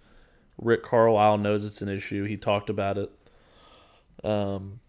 [0.60, 2.26] Rick Carlisle knows it's an issue.
[2.26, 3.12] He talked about it.
[4.24, 4.80] Um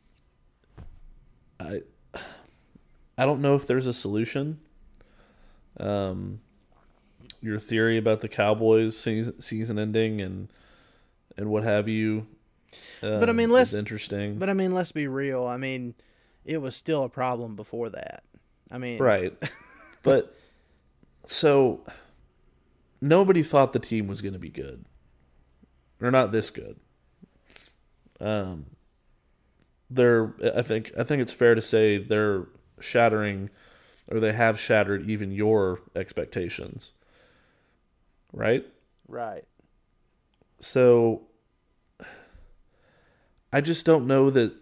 [1.58, 1.80] I
[3.16, 4.58] I don't know if there's a solution.
[5.80, 6.40] Um
[7.40, 10.48] your theory about the Cowboys season, season ending and
[11.36, 12.26] and what have you
[13.00, 14.38] But I um, mean, let's- interesting.
[14.38, 15.46] But I mean, let's be real.
[15.46, 15.94] I mean,
[16.44, 18.22] it was still a problem before that.
[18.70, 19.32] I mean, Right.
[20.02, 20.36] but
[21.26, 21.80] so
[23.02, 24.86] nobody thought the team was going to be good.
[26.00, 26.80] Or not this good.
[28.20, 28.66] Um
[29.90, 32.46] they're I think I think it's fair to say they're
[32.80, 33.50] shattering
[34.10, 36.92] or they have shattered even your expectations.
[38.32, 38.66] Right?
[39.06, 39.44] Right.
[40.60, 41.22] So
[43.52, 44.54] I just don't know that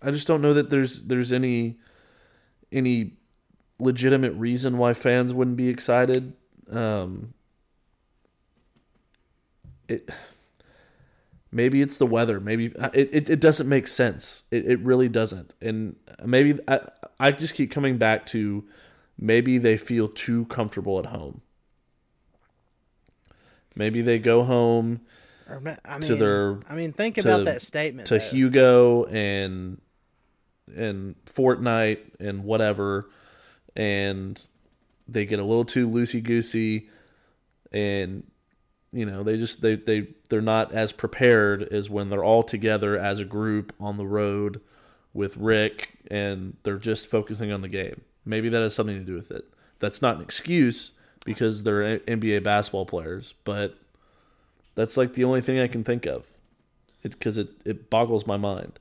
[0.00, 1.78] I just don't know that there's there's any
[2.70, 3.18] any
[3.78, 6.34] legitimate reason why fans wouldn't be excited.
[6.70, 7.34] Um
[9.88, 10.08] it
[11.50, 12.40] maybe it's the weather.
[12.40, 14.44] Maybe it, it, it doesn't make sense.
[14.50, 15.54] It, it really doesn't.
[15.60, 16.80] And maybe I,
[17.20, 18.64] I just keep coming back to
[19.18, 21.42] maybe they feel too comfortable at home.
[23.74, 25.00] Maybe they go home
[25.48, 28.08] I mean, To their- I mean, think to- about that statement.
[28.08, 28.24] to though.
[28.24, 29.80] Hugo and
[30.74, 33.10] and Fortnite and whatever,
[33.76, 34.46] and
[35.08, 36.88] they get a little too loosey goosey,
[37.70, 38.24] and
[38.92, 42.98] you know, they just they they they're not as prepared as when they're all together
[42.98, 44.60] as a group on the road
[45.14, 48.02] with Rick and they're just focusing on the game.
[48.24, 49.44] Maybe that has something to do with it.
[49.78, 50.92] That's not an excuse
[51.24, 53.76] because they're NBA basketball players, but
[54.74, 56.28] that's like the only thing I can think of.
[57.02, 58.78] Because it, it, it boggles my mind.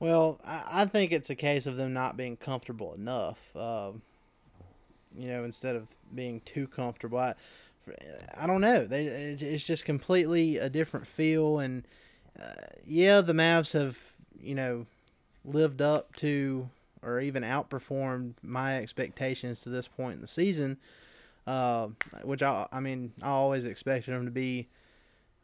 [0.00, 3.54] Well, I, think it's a case of them not being comfortable enough.
[3.56, 4.02] Um,
[5.16, 7.18] you know, instead of being too comfortable.
[7.18, 7.34] I,
[8.36, 8.86] I don't know.
[8.86, 11.84] They, it's just completely a different feel, and
[12.40, 13.98] uh, yeah, the Mavs have
[14.40, 14.86] you know
[15.44, 16.68] lived up to
[17.02, 20.78] or even outperformed my expectations to this point in the season.
[21.46, 21.88] Uh,
[22.24, 24.68] which I, I mean, I always expected them to be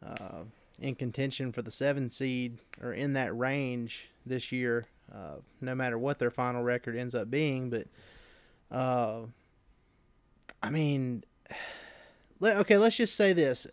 [0.05, 0.43] uh,
[0.79, 5.97] in contention for the seven seed or in that range this year, uh, no matter
[5.97, 7.69] what their final record ends up being.
[7.69, 7.87] But
[8.71, 9.21] uh,
[10.61, 11.23] I mean,
[12.43, 13.67] okay, let's just say this: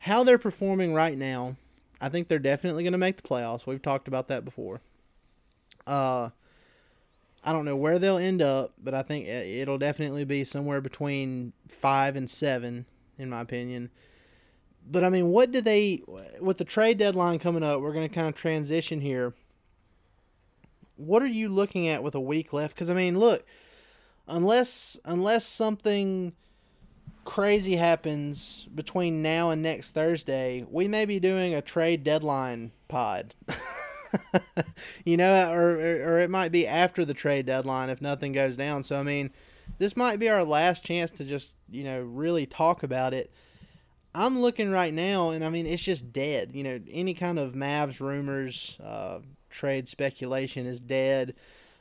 [0.00, 1.56] how they're performing right now,
[2.00, 3.66] I think they're definitely going to make the playoffs.
[3.66, 4.80] We've talked about that before.
[5.86, 6.30] Uh,
[7.44, 11.52] I don't know where they'll end up, but I think it'll definitely be somewhere between
[11.68, 12.86] five and seven,
[13.18, 13.90] in my opinion.
[14.86, 16.02] But I mean, what did they
[16.40, 17.80] with the trade deadline coming up?
[17.80, 19.34] We're going to kind of transition here.
[20.96, 22.74] What are you looking at with a week left?
[22.74, 23.44] Because I mean, look,
[24.28, 26.34] unless unless something
[27.24, 33.34] crazy happens between now and next Thursday, we may be doing a trade deadline pod.
[35.04, 38.82] you know, or, or it might be after the trade deadline if nothing goes down.
[38.82, 39.30] So I mean,
[39.78, 43.32] this might be our last chance to just you know really talk about it.
[44.14, 46.50] I'm looking right now, and I mean it's just dead.
[46.54, 49.18] You know, any kind of Mavs rumors, uh,
[49.50, 51.34] trade speculation is dead.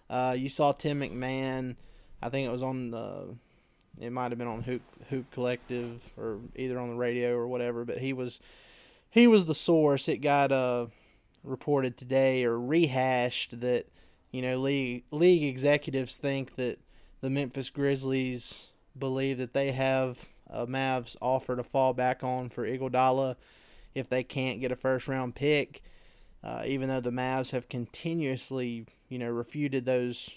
[0.09, 1.75] Uh, you saw Tim McMahon.
[2.21, 3.35] I think it was on the.
[4.01, 7.85] It might have been on Hoop Hoop Collective or either on the radio or whatever,
[7.85, 8.39] but he was
[9.09, 10.07] he was the source.
[10.07, 10.87] It got uh
[11.43, 13.85] reported today or rehashed that
[14.31, 16.79] you know league league executives think that
[17.21, 22.65] the Memphis Grizzlies believe that they have a Mavs offer to fall back on for
[22.65, 23.35] Iguodala
[23.95, 25.83] if they can't get a first round pick.
[26.43, 30.31] Uh, even though the Mavs have continuously, you know, refuted those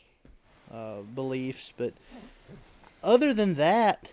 [0.72, 1.94] uh, beliefs, but
[3.02, 4.08] other than that,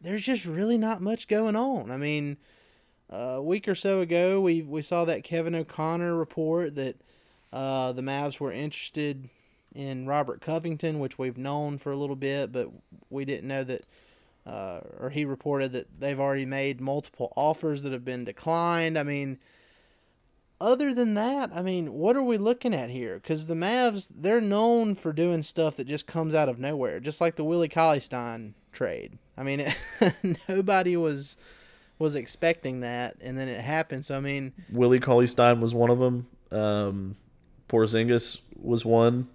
[0.00, 1.90] there's just really not much going on.
[1.90, 2.36] I mean,
[3.08, 6.96] a week or so ago, we we saw that Kevin O'Connor report that
[7.52, 9.30] uh, the Mavs were interested
[9.74, 12.68] in Robert Covington, which we've known for a little bit, but
[13.10, 13.84] we didn't know that.
[14.48, 18.98] Uh, or he reported that they've already made multiple offers that have been declined.
[18.98, 19.38] I mean,
[20.60, 23.16] other than that, I mean, what are we looking at here?
[23.16, 27.20] Because the Mavs, they're known for doing stuff that just comes out of nowhere, just
[27.20, 29.18] like the Willie Cauley Stein trade.
[29.36, 31.36] I mean, it, nobody was
[31.98, 34.06] was expecting that, and then it happened.
[34.06, 36.26] So I mean, Willie Cauley Stein was one of them.
[36.50, 37.16] Um,
[37.68, 39.28] Porzingis was one.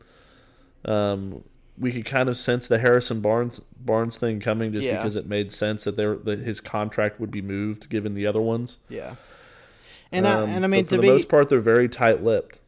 [0.86, 1.44] Um,
[1.78, 4.98] we could kind of sense the Harrison Barnes Barnes thing coming just yeah.
[4.98, 8.42] because it made sense that there that his contract would be moved given the other
[8.42, 8.78] ones.
[8.90, 9.16] Yeah.
[10.12, 12.62] And um, I and I mean for the be, most part they're very tight lipped.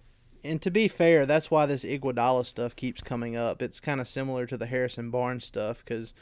[0.44, 3.62] And to be fair, that's why this Iguodala stuff keeps coming up.
[3.62, 6.13] It's kind of similar to the Harrison Barnes stuff because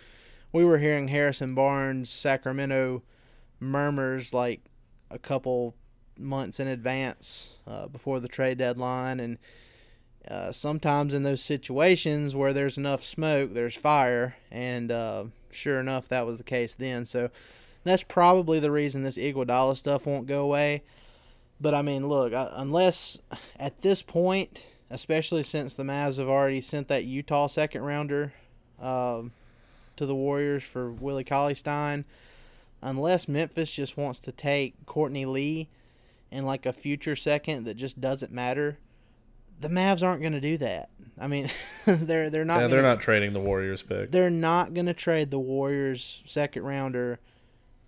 [0.54, 3.04] we were hearing Harrison Barnes Sacramento
[3.60, 4.62] murmurs like
[5.10, 5.76] a couple
[6.18, 9.38] months in advance uh, before the trade deadline and
[10.28, 16.08] uh, sometimes in those situations where there's enough smoke there's fire and uh, sure enough
[16.08, 17.06] that was the case then.
[17.06, 17.30] So
[17.84, 20.84] that's probably the reason this Iguodala stuff won't go away.
[21.60, 23.18] But I mean look unless
[23.60, 28.34] at this point especially since the Mavs have already sent that Utah second rounder
[28.80, 29.32] um,
[29.96, 32.06] to the Warriors for Willie Cauley Stein
[32.84, 35.70] unless Memphis just wants to take Courtney Lee
[36.30, 38.78] in like a future second that just doesn't matter,
[39.60, 40.90] the Mavs aren't going to do that.
[41.20, 41.50] I mean,
[41.86, 42.56] they're they're not.
[42.56, 44.12] Yeah, gonna, they're not trading the Warriors pick.
[44.12, 47.20] They're not going to trade the Warriors second rounder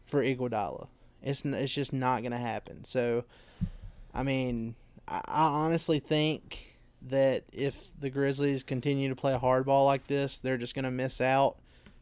[0.06, 0.88] for Iguodala.
[1.22, 2.86] It's it's just not going to happen.
[2.86, 3.26] So,
[4.14, 4.76] I mean,
[5.08, 6.78] I, I honestly think
[7.08, 11.22] that if the Grizzlies continue to play hardball like this, they're just going to miss
[11.22, 11.58] out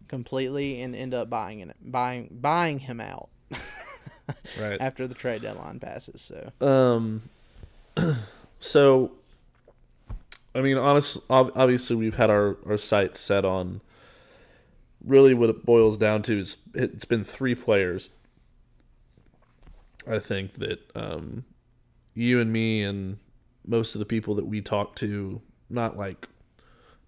[0.08, 3.30] completely and end up buying it, buying buying him out.
[4.60, 6.22] right after the trade deadline passes.
[6.22, 7.22] So, um,
[8.60, 9.12] so,
[10.56, 13.82] I mean, honest, obviously, we've had our our sights set on.
[15.04, 18.10] Really, what it boils down to is it's been three players.
[20.08, 21.46] I think that um,
[22.14, 23.18] you and me and
[23.66, 26.28] most of the people that we talk to, not like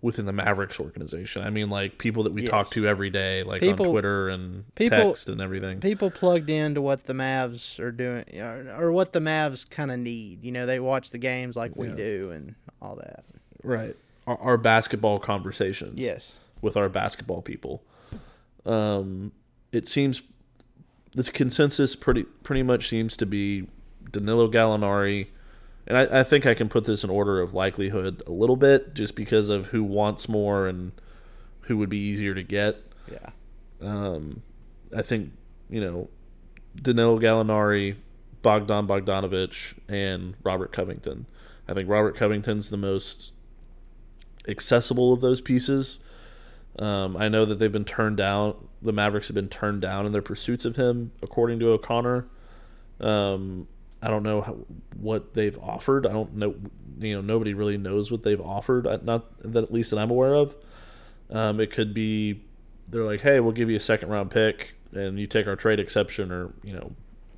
[0.06, 1.42] within the Mavericks organization.
[1.42, 4.64] I mean, like people that we talk to every day, like People- on Twitter and
[4.76, 5.80] people- text and everything.
[5.80, 10.00] People plugged into what the Mavs are doing, or, or what the Mavs kind of
[10.00, 10.44] need.
[10.44, 11.96] You know, they watch the games like we Yeah.
[11.96, 13.26] do and all that.
[13.64, 13.96] right.
[14.28, 15.98] Our, our basketball conversations.
[15.98, 16.36] Yes.
[16.62, 17.84] with our basketball people.
[18.66, 19.32] Um,
[19.72, 20.22] it seems
[21.14, 23.68] the consensus pretty pretty much seems to be
[24.12, 25.28] Danilo Gallinari,
[25.88, 28.94] and I, I think I can put this in order of likelihood a little bit,
[28.94, 30.92] just because of who wants more and
[31.62, 32.82] who would be easier to get.
[33.12, 33.30] Yeah.
[33.82, 34.42] Um,
[34.96, 35.32] I think
[35.70, 36.10] you know
[36.76, 37.96] Danilo Gallinari,
[38.42, 41.26] Bogdan Bogdanovich, and Robert Covington.
[41.68, 43.32] I think Robert Covington's the most
[44.48, 46.00] accessible of those pieces.
[46.78, 48.56] Um, I know that they've been turned down.
[48.82, 52.28] The Mavericks have been turned down in their pursuits of him, according to O'Connor.
[53.00, 53.68] Um,
[54.06, 54.58] I don't know how,
[54.98, 56.06] what they've offered.
[56.06, 56.56] I don't know.
[57.00, 58.86] You know, nobody really knows what they've offered.
[59.04, 60.56] Not that at least that I'm aware of.
[61.30, 62.44] Um, it could be
[62.90, 65.80] they're like, hey, we'll give you a second round pick and you take our trade
[65.80, 66.92] exception, or you know,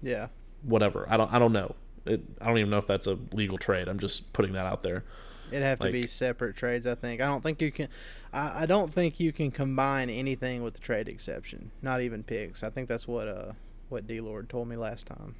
[0.03, 0.27] Yeah.
[0.61, 1.05] whatever.
[1.09, 1.33] I don't.
[1.33, 1.75] I don't know.
[2.05, 3.87] It, I don't even know if that's a legal trade.
[3.87, 5.03] I'm just putting that out there.
[5.49, 7.21] It'd have to be separate trades, I think.
[7.21, 7.87] I don't think you can.
[8.33, 11.71] I, I don't think you can combine anything with the trade exception.
[11.81, 12.63] Not even picks.
[12.63, 13.53] I think that's what uh
[13.89, 15.35] what D Lord told me last time.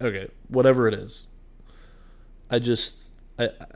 [0.00, 1.26] Okay, whatever it is.
[2.50, 3.66] I just I, I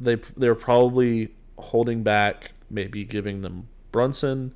[0.00, 4.54] they they're probably holding back, maybe giving them Brunson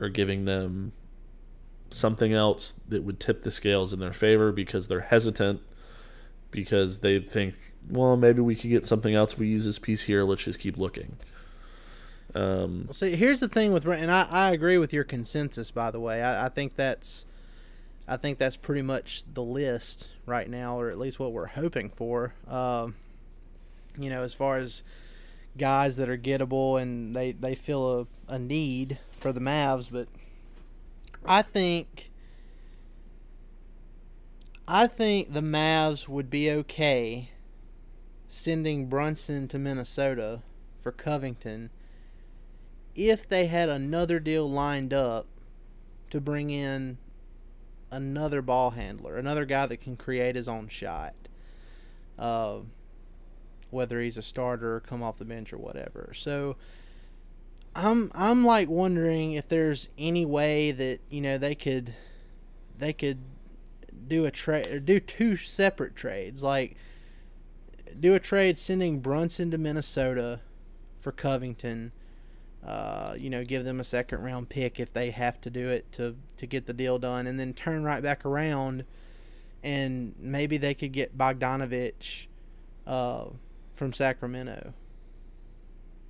[0.00, 0.92] or giving them
[1.90, 5.60] something else that would tip the scales in their favor because they're hesitant
[6.50, 7.54] because they think,
[7.88, 9.32] well, maybe we could get something else.
[9.32, 10.24] If we use this piece here.
[10.24, 11.16] Let's just keep looking.
[12.34, 15.70] Um, see, here's the thing with, and I, I agree with your consensus.
[15.70, 17.26] By the way, I, I think that's,
[18.06, 21.88] I think that's pretty much the list right now, or at least what we're hoping
[21.88, 22.34] for.
[22.48, 22.96] Um,
[23.98, 24.82] you know, as far as
[25.56, 30.08] guys that are gettable and they they feel a, a need for the Mavs, but
[31.24, 32.10] I think.
[34.68, 37.30] I think the Mavs would be okay
[38.28, 40.40] sending Brunson to Minnesota
[40.80, 41.68] for Covington
[42.94, 45.26] if they had another deal lined up
[46.10, 46.98] to bring in
[47.92, 51.14] another ball handler, another guy that can create his own shot,
[52.18, 52.58] uh,
[53.70, 56.12] whether he's a starter or come off the bench or whatever.
[56.16, 56.56] So
[57.76, 61.94] I'm I'm like wondering if there's any way that you know they could
[62.78, 63.18] they could
[64.08, 66.76] do a trade do two separate trades, like
[68.00, 70.40] do a trade sending Brunson to Minnesota
[70.98, 71.92] for Covington
[72.66, 75.90] uh, you know, give them a second round pick if they have to do it
[75.92, 78.84] to to get the deal done, and then turn right back around,
[79.62, 82.26] and maybe they could get Bogdanovich
[82.86, 83.26] uh,
[83.74, 84.74] from Sacramento.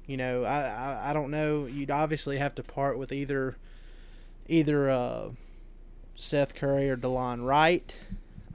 [0.06, 1.66] You know, I, I I don't know.
[1.66, 3.56] You'd obviously have to part with either
[4.46, 5.30] either uh,
[6.14, 7.96] Seth Curry or Delon Wright.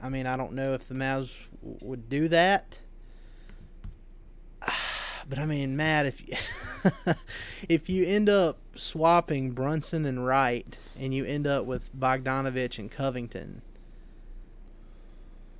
[0.00, 2.80] I mean, I don't know if the Mavs w- would do that.
[5.28, 6.34] But I mean, Matt, if you,
[7.68, 12.90] if you end up swapping Brunson and Wright, and you end up with Bogdanovich and
[12.90, 13.60] Covington,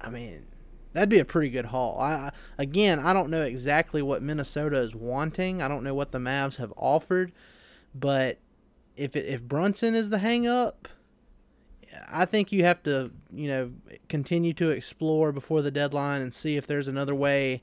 [0.00, 0.46] I mean,
[0.92, 2.00] that'd be a pretty good haul.
[2.00, 5.60] I again, I don't know exactly what Minnesota is wanting.
[5.60, 7.32] I don't know what the Mavs have offered,
[7.94, 8.38] but
[8.96, 10.88] if if Brunson is the hang up,
[12.10, 13.72] I think you have to you know
[14.08, 17.62] continue to explore before the deadline and see if there's another way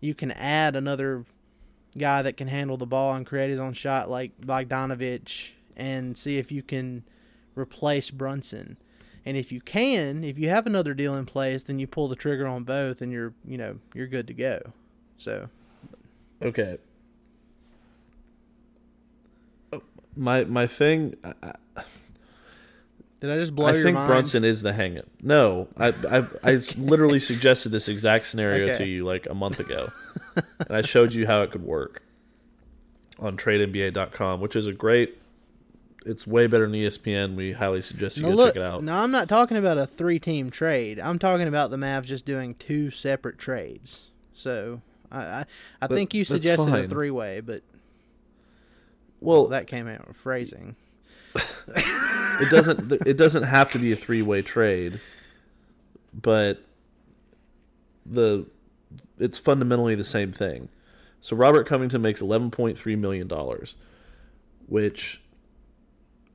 [0.00, 1.24] you can add another
[1.96, 6.38] guy that can handle the ball and create his own shot like Bogdanovich and see
[6.38, 7.04] if you can
[7.54, 8.76] replace Brunson.
[9.24, 12.14] And if you can, if you have another deal in place, then you pull the
[12.16, 14.72] trigger on both and you're, you know, you're good to go.
[15.18, 15.48] So,
[16.42, 16.78] okay.
[20.14, 21.54] My my thing, I, I-
[23.20, 24.08] did I just blow I your think mind?
[24.08, 25.06] Brunson is the hang up.
[25.22, 28.78] No, I I, I literally suggested this exact scenario Okay.
[28.78, 29.88] to you like a month ago,
[30.34, 32.02] and I showed you how it could work
[33.18, 35.18] on TradeNBA.com, which is a great.
[36.04, 37.34] It's way better than ESPN.
[37.34, 38.84] We highly suggest you No, go look, check it out.
[38.84, 41.00] no, I'm not talking about a three-team trade.
[41.00, 44.10] I'm talking about the Mavs just doing two separate trades.
[44.32, 45.44] So, I I,
[45.82, 47.62] I think you suggested a three-way, but
[49.20, 50.76] well, that came out with phrasing.
[52.40, 55.00] it doesn't it doesn't have to be a three way trade,
[56.12, 56.62] but
[58.04, 58.46] the
[59.18, 60.68] it's fundamentally the same thing.
[61.20, 63.76] So Robert Covington makes eleven point three million dollars,
[64.68, 65.22] which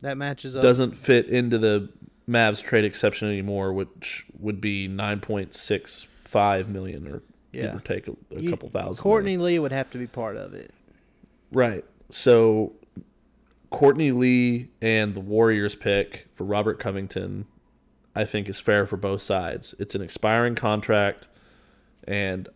[0.01, 0.61] That matches up.
[0.61, 1.89] doesn't fit into the
[2.29, 7.21] Mavs trade exception anymore, which would be nine point six five million or
[7.51, 7.63] Yeah.
[7.63, 9.01] give or take a, a You- couple thousand.
[9.01, 10.71] Courtney Lee would have to be part of it.
[11.51, 11.83] Right.
[12.09, 12.73] So
[13.71, 17.45] Courtney Lee and the Warriors pick for Robert Covington,
[18.15, 19.73] I think, is fair for both sides.
[19.79, 21.27] It's an expiring contract
[22.03, 22.47] and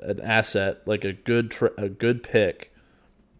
[0.00, 2.72] an asset, like a good tr- a good pick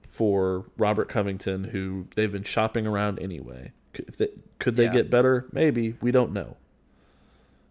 [0.07, 3.73] for Robert Covington, who they've been shopping around anyway.
[3.95, 4.93] Could they, could they Yeah.
[4.93, 5.47] get better?
[5.53, 6.57] Maybe we don't know.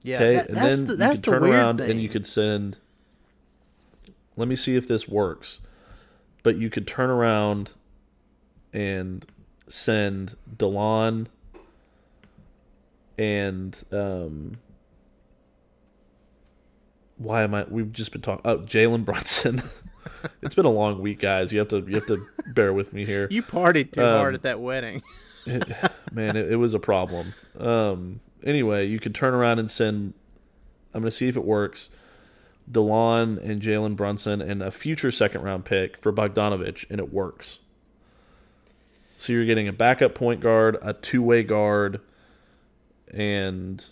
[0.01, 1.91] Yeah, Okay, that- and then the, you could the turn around thing.
[1.91, 2.77] and you could send.
[4.35, 5.59] Let me see if this works,
[6.43, 7.71] but you could turn around
[8.73, 9.25] and
[9.67, 11.27] send Delon
[13.17, 14.57] and um.
[17.17, 17.63] Why am I?
[17.69, 18.41] We've just been talking.
[18.43, 19.61] Oh, Jalen Brunson.
[20.41, 21.53] it's been a long week, guys.
[21.53, 24.35] You have to you have to bear with me here you partied too Um, hard
[24.35, 25.01] at that wedding.
[26.11, 27.33] man, it, it was a problem.
[27.59, 30.13] Um, anyway, you could turn around and send.
[30.93, 31.89] I'm going to see if it works.
[32.69, 37.59] Delon and Jalen Brunson and a future second round pick for Bogdanovich, and it works.
[39.17, 42.01] So you're getting a backup point guard, a two way guard,
[43.11, 43.83] and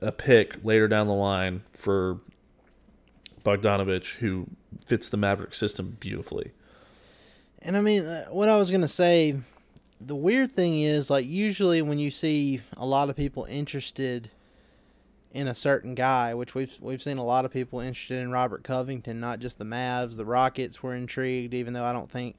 [0.00, 2.20] a, pick later down the line for
[3.44, 4.46] Bogdanovich, who
[4.84, 6.52] fits the Maverick system beautifully.
[7.60, 9.36] And I mean, uh, what I was gonna say,
[10.00, 14.30] the weird thing is, like, usually when you see a lot of people interested
[15.32, 18.62] in a certain guy, which we've we've seen a lot of people interested in Robert
[18.62, 20.16] Covington, not just the Mavs.
[20.16, 22.36] The Rockets were intrigued, even though I don't think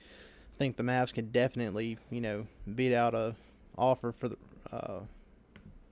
[0.57, 3.35] think the Mavs could definitely, you know, beat out a
[3.77, 4.37] offer for the,
[4.71, 4.99] uh,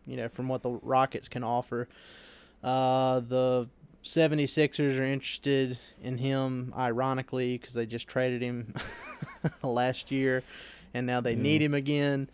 [0.05, 1.87] you know, from what the Rockets can offer.
[2.63, 3.67] Uh, the
[4.03, 8.73] 76ers are interested in him, ironically, because they just traded him
[9.63, 10.43] last year,
[10.93, 12.29] and now they need him again.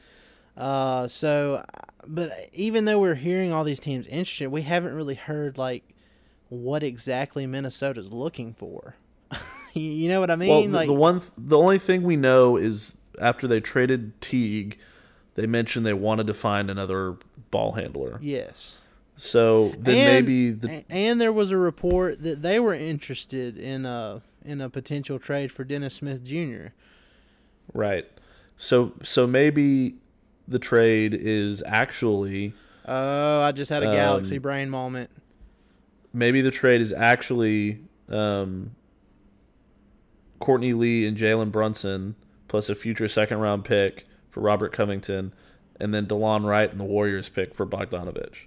[0.55, 1.63] Uh, so,
[2.05, 5.83] but even though we're hearing all these teams interested, we haven't really heard like
[6.49, 8.95] what exactly Minnesota's looking for.
[9.81, 10.49] you, know what I mean?
[10.49, 14.77] Well, the, like the one, the only thing we know is after they traded Teague,
[15.35, 17.17] they mentioned they wanted to find another
[17.51, 18.19] ball handler.
[18.21, 18.77] yes.
[19.19, 23.83] So then and, maybe the and there was a report that they were interested in
[23.83, 26.67] a in a potential trade for Dennis Smith Jr.
[27.73, 28.05] right.
[28.57, 29.95] So so maybe
[30.47, 32.53] the trade is actually
[32.85, 35.09] Oh, I just had a galaxy Um, brain moment.
[36.13, 38.75] maybe the trade is actually um,
[40.39, 42.15] Courtney Lee and Jalen Brunson
[42.47, 45.33] plus a future second round pick for Robert Covington,
[45.79, 48.45] and then Delon Wright and the Warriors pick for Bogdanovich.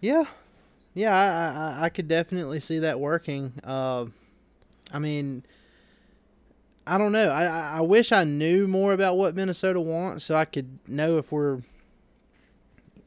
[0.00, 0.24] Yeah,
[0.94, 3.54] yeah, I, I I could definitely see that working.
[3.64, 4.06] Uh,
[4.92, 5.44] I mean,
[6.86, 7.30] I don't know.
[7.30, 11.32] I I wish I knew more about what Minnesota wants, so I could know if
[11.32, 11.62] we're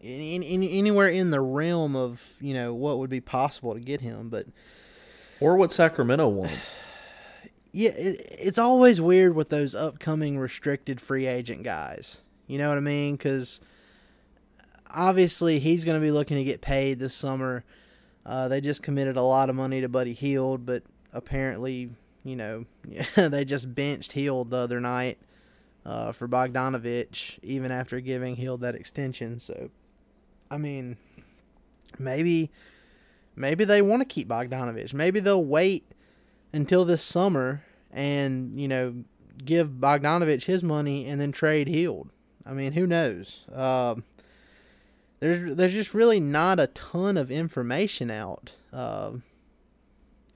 [0.02, 4.02] in, in, anywhere in the realm of you know what would be possible to get
[4.02, 4.30] him.
[4.30, 4.48] But
[5.40, 6.76] Or what Sacramento wants.
[7.72, 12.20] Yeah, it, it's always weird with those upcoming restricted free agent guys.
[12.48, 13.16] You know what I mean?
[13.16, 13.60] Because
[14.90, 17.64] obviously he's going to be looking to get paid this summer.
[18.26, 21.92] Uh, they just committed a lot of money to Buddy Hield, but apparently,
[22.24, 22.66] you know,
[23.16, 25.20] they just benched Hield the other night
[25.86, 29.40] uh, for Bogdanovich, even after giving Hield that extension.
[29.40, 29.70] So,
[30.50, 30.98] I mean,
[31.98, 32.52] maybe,
[33.36, 34.94] maybe they want to keep Bogdanovich.
[34.94, 35.86] Maybe they'll wait
[36.54, 39.04] until this summer and you know
[39.44, 42.10] give Bogdanovich his money and then trade Hield.
[42.46, 43.46] I mean, who knows?
[43.54, 44.04] Um,
[45.20, 49.12] there's there's just really not a ton of information out uh,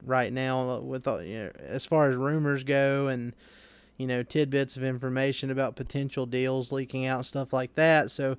[0.03, 3.33] right now with uh, you know, as far as rumors go and
[3.97, 8.11] you know tidbits of information about potential deals leaking out and stuff like that.
[8.11, 8.37] So,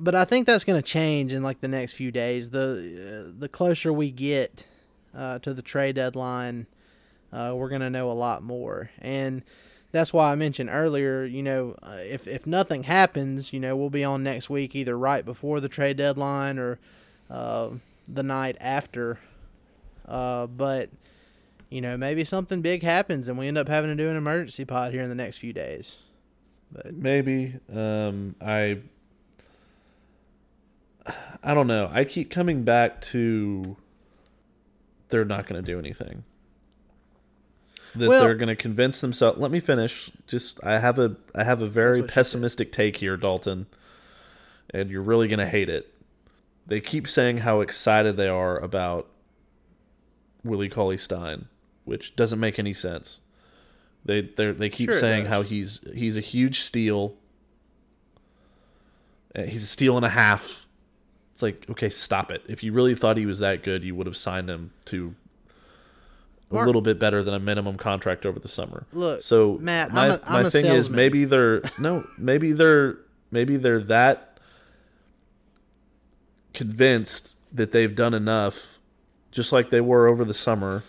[0.00, 2.50] but I think that's going to change in like the next few days.
[2.50, 4.66] The uh, the closer we get
[5.14, 6.66] uh, to the trade deadline,
[7.36, 8.90] uh, we're going to know a lot more.
[8.98, 9.42] And
[9.92, 13.90] that's why I mentioned earlier, you know, uh, if, if nothing happens, you know, we'll
[13.90, 16.78] be on next week either right before the trade deadline or
[17.30, 17.70] uh,
[18.08, 19.18] the night after.
[20.08, 20.88] Uh, but,
[21.68, 24.64] you know, maybe something big happens and we end up having to do an emergency
[24.64, 25.98] pod here in the next few days.
[26.72, 27.54] But Maybe.
[27.72, 28.78] Um, I.
[31.42, 31.88] I don't know.
[31.92, 33.76] I keep coming back to.
[35.10, 36.24] They're not going to do anything.
[37.96, 39.38] That Well- they're going to convince themselves.
[39.38, 40.10] Let me finish.
[40.26, 42.14] Just I have a I have a very what she said.
[42.14, 43.66] pessimistic take here, Dalton,
[44.70, 45.92] and you're really going to hate it.
[46.66, 49.08] They keep saying how excited they are about
[50.44, 51.46] Willie Cauley Stein,
[51.84, 53.20] which doesn't make any sense.
[54.04, 57.14] They they they keep Sure saying how he's he's a huge steal.
[59.34, 60.66] Uh, He's a steal and a half.
[61.32, 62.42] It's like, okay, stop it.
[62.48, 65.14] If you really thought he was that good, you would have signed him to
[66.50, 68.86] a little bit better than a minimum contract over the summer.
[68.92, 72.98] Look, so Matt, my I'm a- I'm my thing is maybe they're no, maybe they're
[73.30, 74.38] maybe they're that
[76.54, 78.78] convinced that they've done enough,
[79.30, 80.82] just like they were over the summer.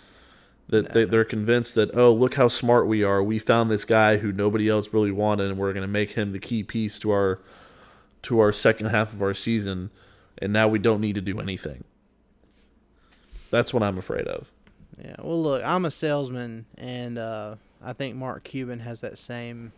[0.69, 3.23] That they, they're convinced that oh look how smart we are.
[3.23, 6.33] We found this guy who nobody else really wanted and we're going to make him
[6.33, 7.39] the key piece to our
[8.23, 9.91] to our second half of our season
[10.39, 11.85] and now we don't need to do anything.
[13.49, 14.51] That's what i'm afraid of
[15.01, 19.73] Yeah, well, look, I'm a salesman, and uh, I think Mark Cuban has that same.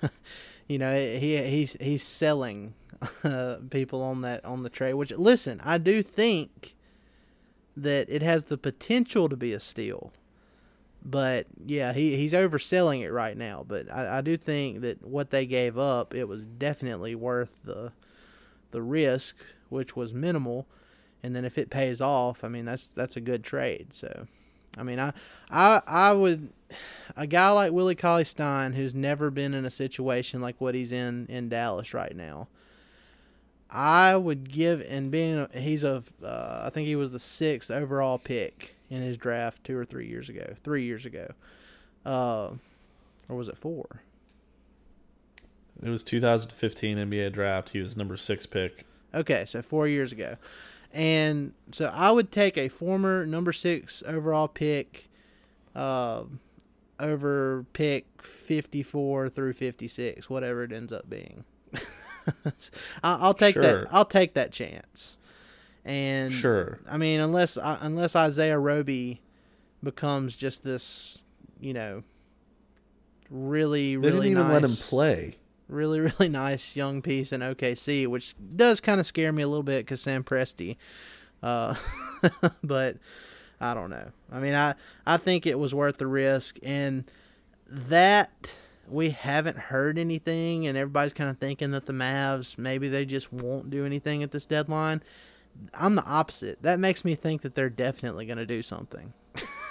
[0.68, 2.74] you know, he he's he's selling
[3.22, 4.94] uh, people on that on the trade.
[4.94, 6.74] Which listen, I do think
[7.76, 10.12] that it has the potential to be a steal,
[11.04, 13.66] but yeah, he he's overselling it right now.
[13.68, 17.92] But I, I do think that what they gave up, it was definitely worth the
[18.70, 19.36] the risk,
[19.68, 20.66] which was minimal.
[21.22, 23.92] And then if it pays off, I mean that's that's a good trade.
[23.92, 24.26] So.
[24.76, 25.12] I mean, I,
[25.50, 26.50] I, I would,
[27.16, 30.92] a guy like Willie Cauley Stein, who's never been in a situation like what he's
[30.92, 32.48] in in Dallas right now.
[33.70, 37.70] I would give, and being a, he's a, uh, I think he was the sixth
[37.70, 41.32] overall pick in his draft two or three years ago, three years ago,
[42.06, 42.50] uh,
[43.28, 44.02] or was it four?
[45.82, 50.36] it was 2015 nba draft he was number six pick Okay, so four years ago.
[50.94, 55.08] And so I would take a former number six overall pick
[55.74, 56.22] uh,
[57.00, 61.42] over pick 54 through 56, whatever it ends up being.
[61.74, 62.52] I-
[63.02, 63.62] I'll take Sure.
[63.62, 63.88] that.
[63.92, 65.16] I'll take that chance.
[65.84, 66.78] And Sure.
[66.88, 69.20] I mean, unless uh, unless Isaiah Roby
[69.82, 71.22] becomes just this,
[71.60, 72.04] you know,
[73.30, 75.34] really they really didn't even nice let him play
[75.74, 79.62] really really nice young piece in OKC, which does kind of scare me a little
[79.62, 80.76] bit because Sam Presti.
[81.42, 81.74] Uh,
[82.64, 82.96] but
[83.60, 84.10] I don't know.
[84.32, 84.74] I mean, I
[85.06, 87.04] I think it was worth the risk, and
[87.68, 88.58] that
[88.88, 93.32] we haven't heard anything, and everybody's kind of thinking that the Mavs maybe they just
[93.32, 95.02] won't do anything at this deadline.
[95.72, 96.62] I'm the opposite.
[96.62, 99.12] That makes me think that they're definitely going to do something.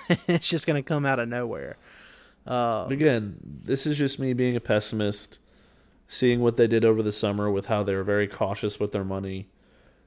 [0.27, 1.77] it's just going to come out of nowhere.
[2.47, 5.39] Uh, Again, this is just me being a pessimist,
[6.13, 9.03] seeing what they did over the summer with how they were very cautious with their
[9.03, 9.47] money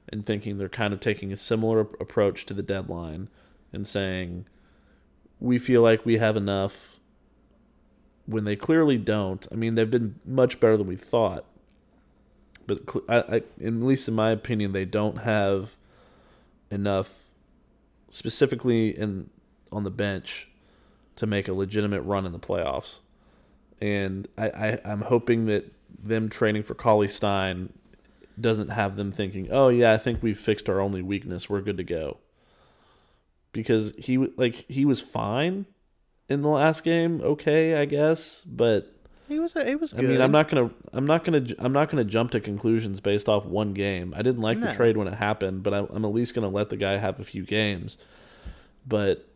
[0.07, 3.27] and thinking they're kind of taking a similar approach to the deadline
[3.73, 4.45] and saying,
[5.41, 7.01] we feel like we have enough
[8.25, 9.47] when they clearly don't.
[9.51, 11.45] I mean, they've been much better than we thought.
[12.65, 12.79] But
[13.09, 15.77] I, I, at least in my opinion, they don't have
[16.71, 17.25] enough,
[18.09, 19.29] specifically in
[19.73, 20.47] on the bench,
[21.17, 22.99] to make a legitimate run in the playoffs.
[23.81, 27.73] And I, I, I'm hoping that them training for Cauley Stein
[28.39, 31.49] doesn't have them thinking, "Oh yeah, I think we've fixed our only weakness.
[31.49, 32.17] We're good to go."
[33.51, 35.65] Because he like he was fine
[36.29, 38.93] in the last game, okay, I guess, but
[39.27, 42.03] he was he was I mean, I'm not gonna, I'm not gonna, I'm not gonna
[42.03, 44.13] jump to conclusions based off one game.
[44.15, 44.67] I didn't like No.
[44.67, 47.19] the trade when it happened, but I'm, I'm at least gonna let the guy have
[47.19, 47.97] a few games.
[48.85, 49.26] But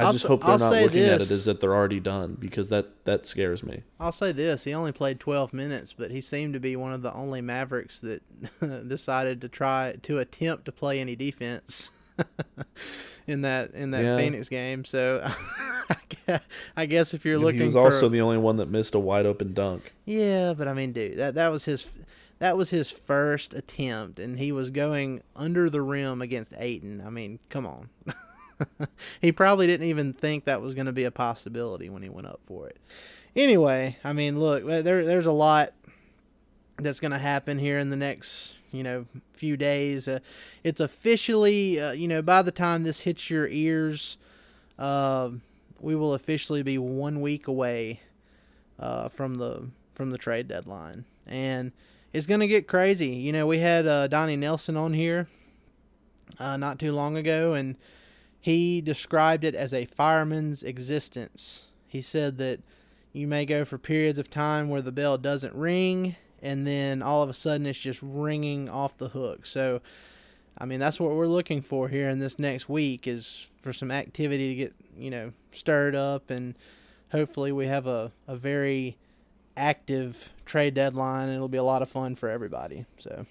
[0.00, 2.36] I I'll just hope they're I'll not looking at it as that they're already done
[2.38, 3.82] because that that scares me.
[3.98, 7.02] I'll say this: he only played 12 minutes, but he seemed to be one of
[7.02, 8.22] the only Mavericks that
[8.88, 11.90] decided to try to attempt to play any defense
[13.26, 14.16] in that in that Yeah.
[14.16, 14.84] Phoenix game.
[14.84, 15.26] So
[16.76, 18.98] I guess, if you're And looking he was also the only one that missed a
[19.00, 19.92] wide open dunk.
[20.04, 21.90] yeah, but I mean, dude, that that was his
[22.38, 27.02] that was his first attempt, and he was going under the rim against Ayton.
[27.04, 27.90] I mean, come on.
[29.20, 32.26] he probably didn't even think that was going to be a possibility when he went
[32.26, 32.78] up for it.
[33.36, 35.72] Anyway, I mean, look, there there's a lot
[36.78, 40.08] that's going to happen here in the next you know few days.
[40.08, 40.20] Uh,
[40.64, 44.16] it's officially uh, you know by the time this hits your ears,
[44.78, 45.30] uh,
[45.80, 48.00] we will officially be one week away
[48.78, 51.72] uh, from the from the trade deadline, and
[52.12, 53.08] it's gonna get crazy.
[53.08, 55.28] You know, we had uh, Donnie Nelson on here
[56.38, 57.76] uh, not too long ago, and
[58.40, 61.66] he described it as a fireman's existence.
[61.86, 62.60] He said that
[63.12, 67.22] you may go for periods of time where the bell doesn't ring, and then all
[67.22, 69.44] of a sudden it's just ringing off the hook.
[69.44, 69.82] So,
[70.56, 73.90] I mean, that's what we're looking for here in this next week is for some
[73.90, 76.54] activity to get you know stirred up, and
[77.12, 78.96] hopefully we have a a very
[79.54, 81.28] active trade deadline.
[81.28, 82.86] It'll be a lot of fun for everybody.
[82.96, 83.26] So.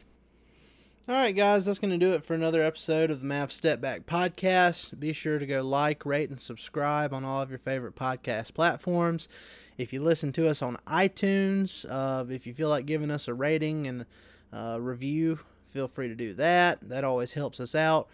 [1.10, 3.82] All right, guys, that's going to do it for another episode of the Mav Step
[3.82, 5.00] Back Podcast.
[5.00, 9.28] Be sure to go like, rate, and subscribe on all of your favorite podcast platforms.
[9.76, 13.34] If you listen to us on iTunes, uh, if you feel like giving us a
[13.34, 14.06] rating and
[14.54, 16.88] uh, review, feel free to do that.
[16.88, 18.08] That always helps us out.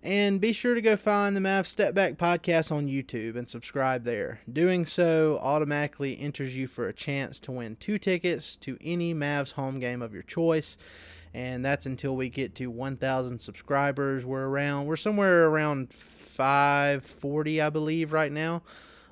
[0.00, 4.04] And be sure to go find the Mav Step Back podcast on YouTube and subscribe
[4.04, 4.38] there.
[4.50, 9.54] Doing so automatically enters you for a chance to win two tickets to any Mavs
[9.54, 10.78] home game of your choice.
[11.36, 14.24] And that's until we get to 1,000 subscribers.
[14.24, 18.62] We're around, we're somewhere around 540, I believe, right now.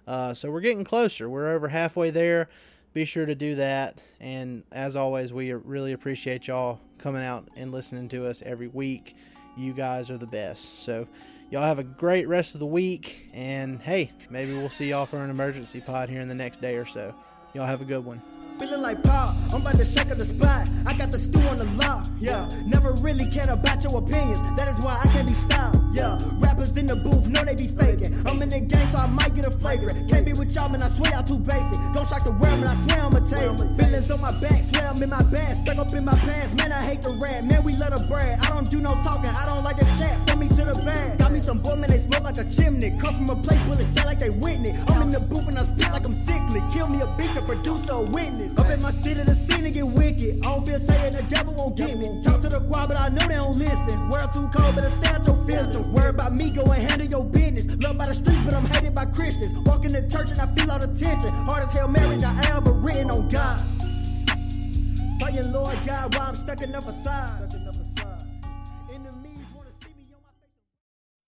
[0.07, 1.29] Uh, so we're getting closer.
[1.29, 2.49] We're over halfway there.
[2.95, 4.01] Be sure to do that.
[4.21, 9.15] And as always, we really appreciate y'all coming out and listening to us every week.
[9.55, 10.83] You guys are the best.
[10.83, 11.07] So
[11.51, 13.29] y'all have a great rest of the week.
[13.35, 16.77] And hey, maybe we'll see y'all for an emergency pod here in the next day
[16.77, 17.15] or so.
[17.53, 18.23] Y'all have a good one.
[18.59, 20.71] Feeling like pop, I'm about to shake up the spot.
[20.87, 22.49] I got the stew on the lock, yeah.
[22.67, 26.19] Never really cared about your opinions, that is why I can't be stopped, yeah.
[26.43, 28.13] Rappers in the booth know they be faking.
[28.27, 30.11] I'm in the game, so I might get a flagrant.
[30.11, 31.79] Can't be with y'all, man, I swear y'all too basic.
[31.95, 33.63] Don't shock the world, man, I swear I'm a taste.
[33.79, 35.55] Feelings on my back, swear I'm in my bag.
[35.63, 37.45] Stuck up in my past, man, I hate the rap.
[37.45, 38.43] Man, we let her brag.
[38.43, 40.19] I don't do no talking, I don't like to chat.
[40.27, 41.19] Put me to the bag.
[41.19, 42.91] Got me some boy, man, they smell like a chimney.
[42.99, 44.73] Come from a place where it sound like they Whitney.
[44.89, 46.61] I'm in the booth and I speak like I'm sickly.
[46.73, 48.59] Kill me a beat, a producer, a witness.
[48.59, 50.45] Up in my city, the scene and get wicked.
[50.45, 52.21] I don't feel saying the devil won't get me.
[52.23, 54.09] Talk to the choir, but I know they don't listen.
[54.11, 55.37] World too cold, better stay out your
[55.93, 57.67] Worry about me, go and handle your business.
[57.83, 59.53] Loved by the streets, but I'm hated by Christians.
[59.67, 61.31] Walk in the church and I feel all the tension.
[61.45, 63.61] Hard as hell, marriage, I ever written on God.
[65.21, 67.53] Praying, Lord God, while I'm stuck in the facade.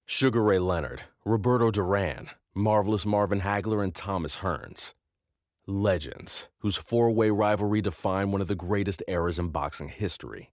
[0.08, 4.94] Sugar Ray Leonard, Roberto Duran, Marvelous Marvin Hagler, and Thomas Hearns.
[5.66, 10.52] Legends, whose four way rivalry defined one of the greatest eras in boxing history.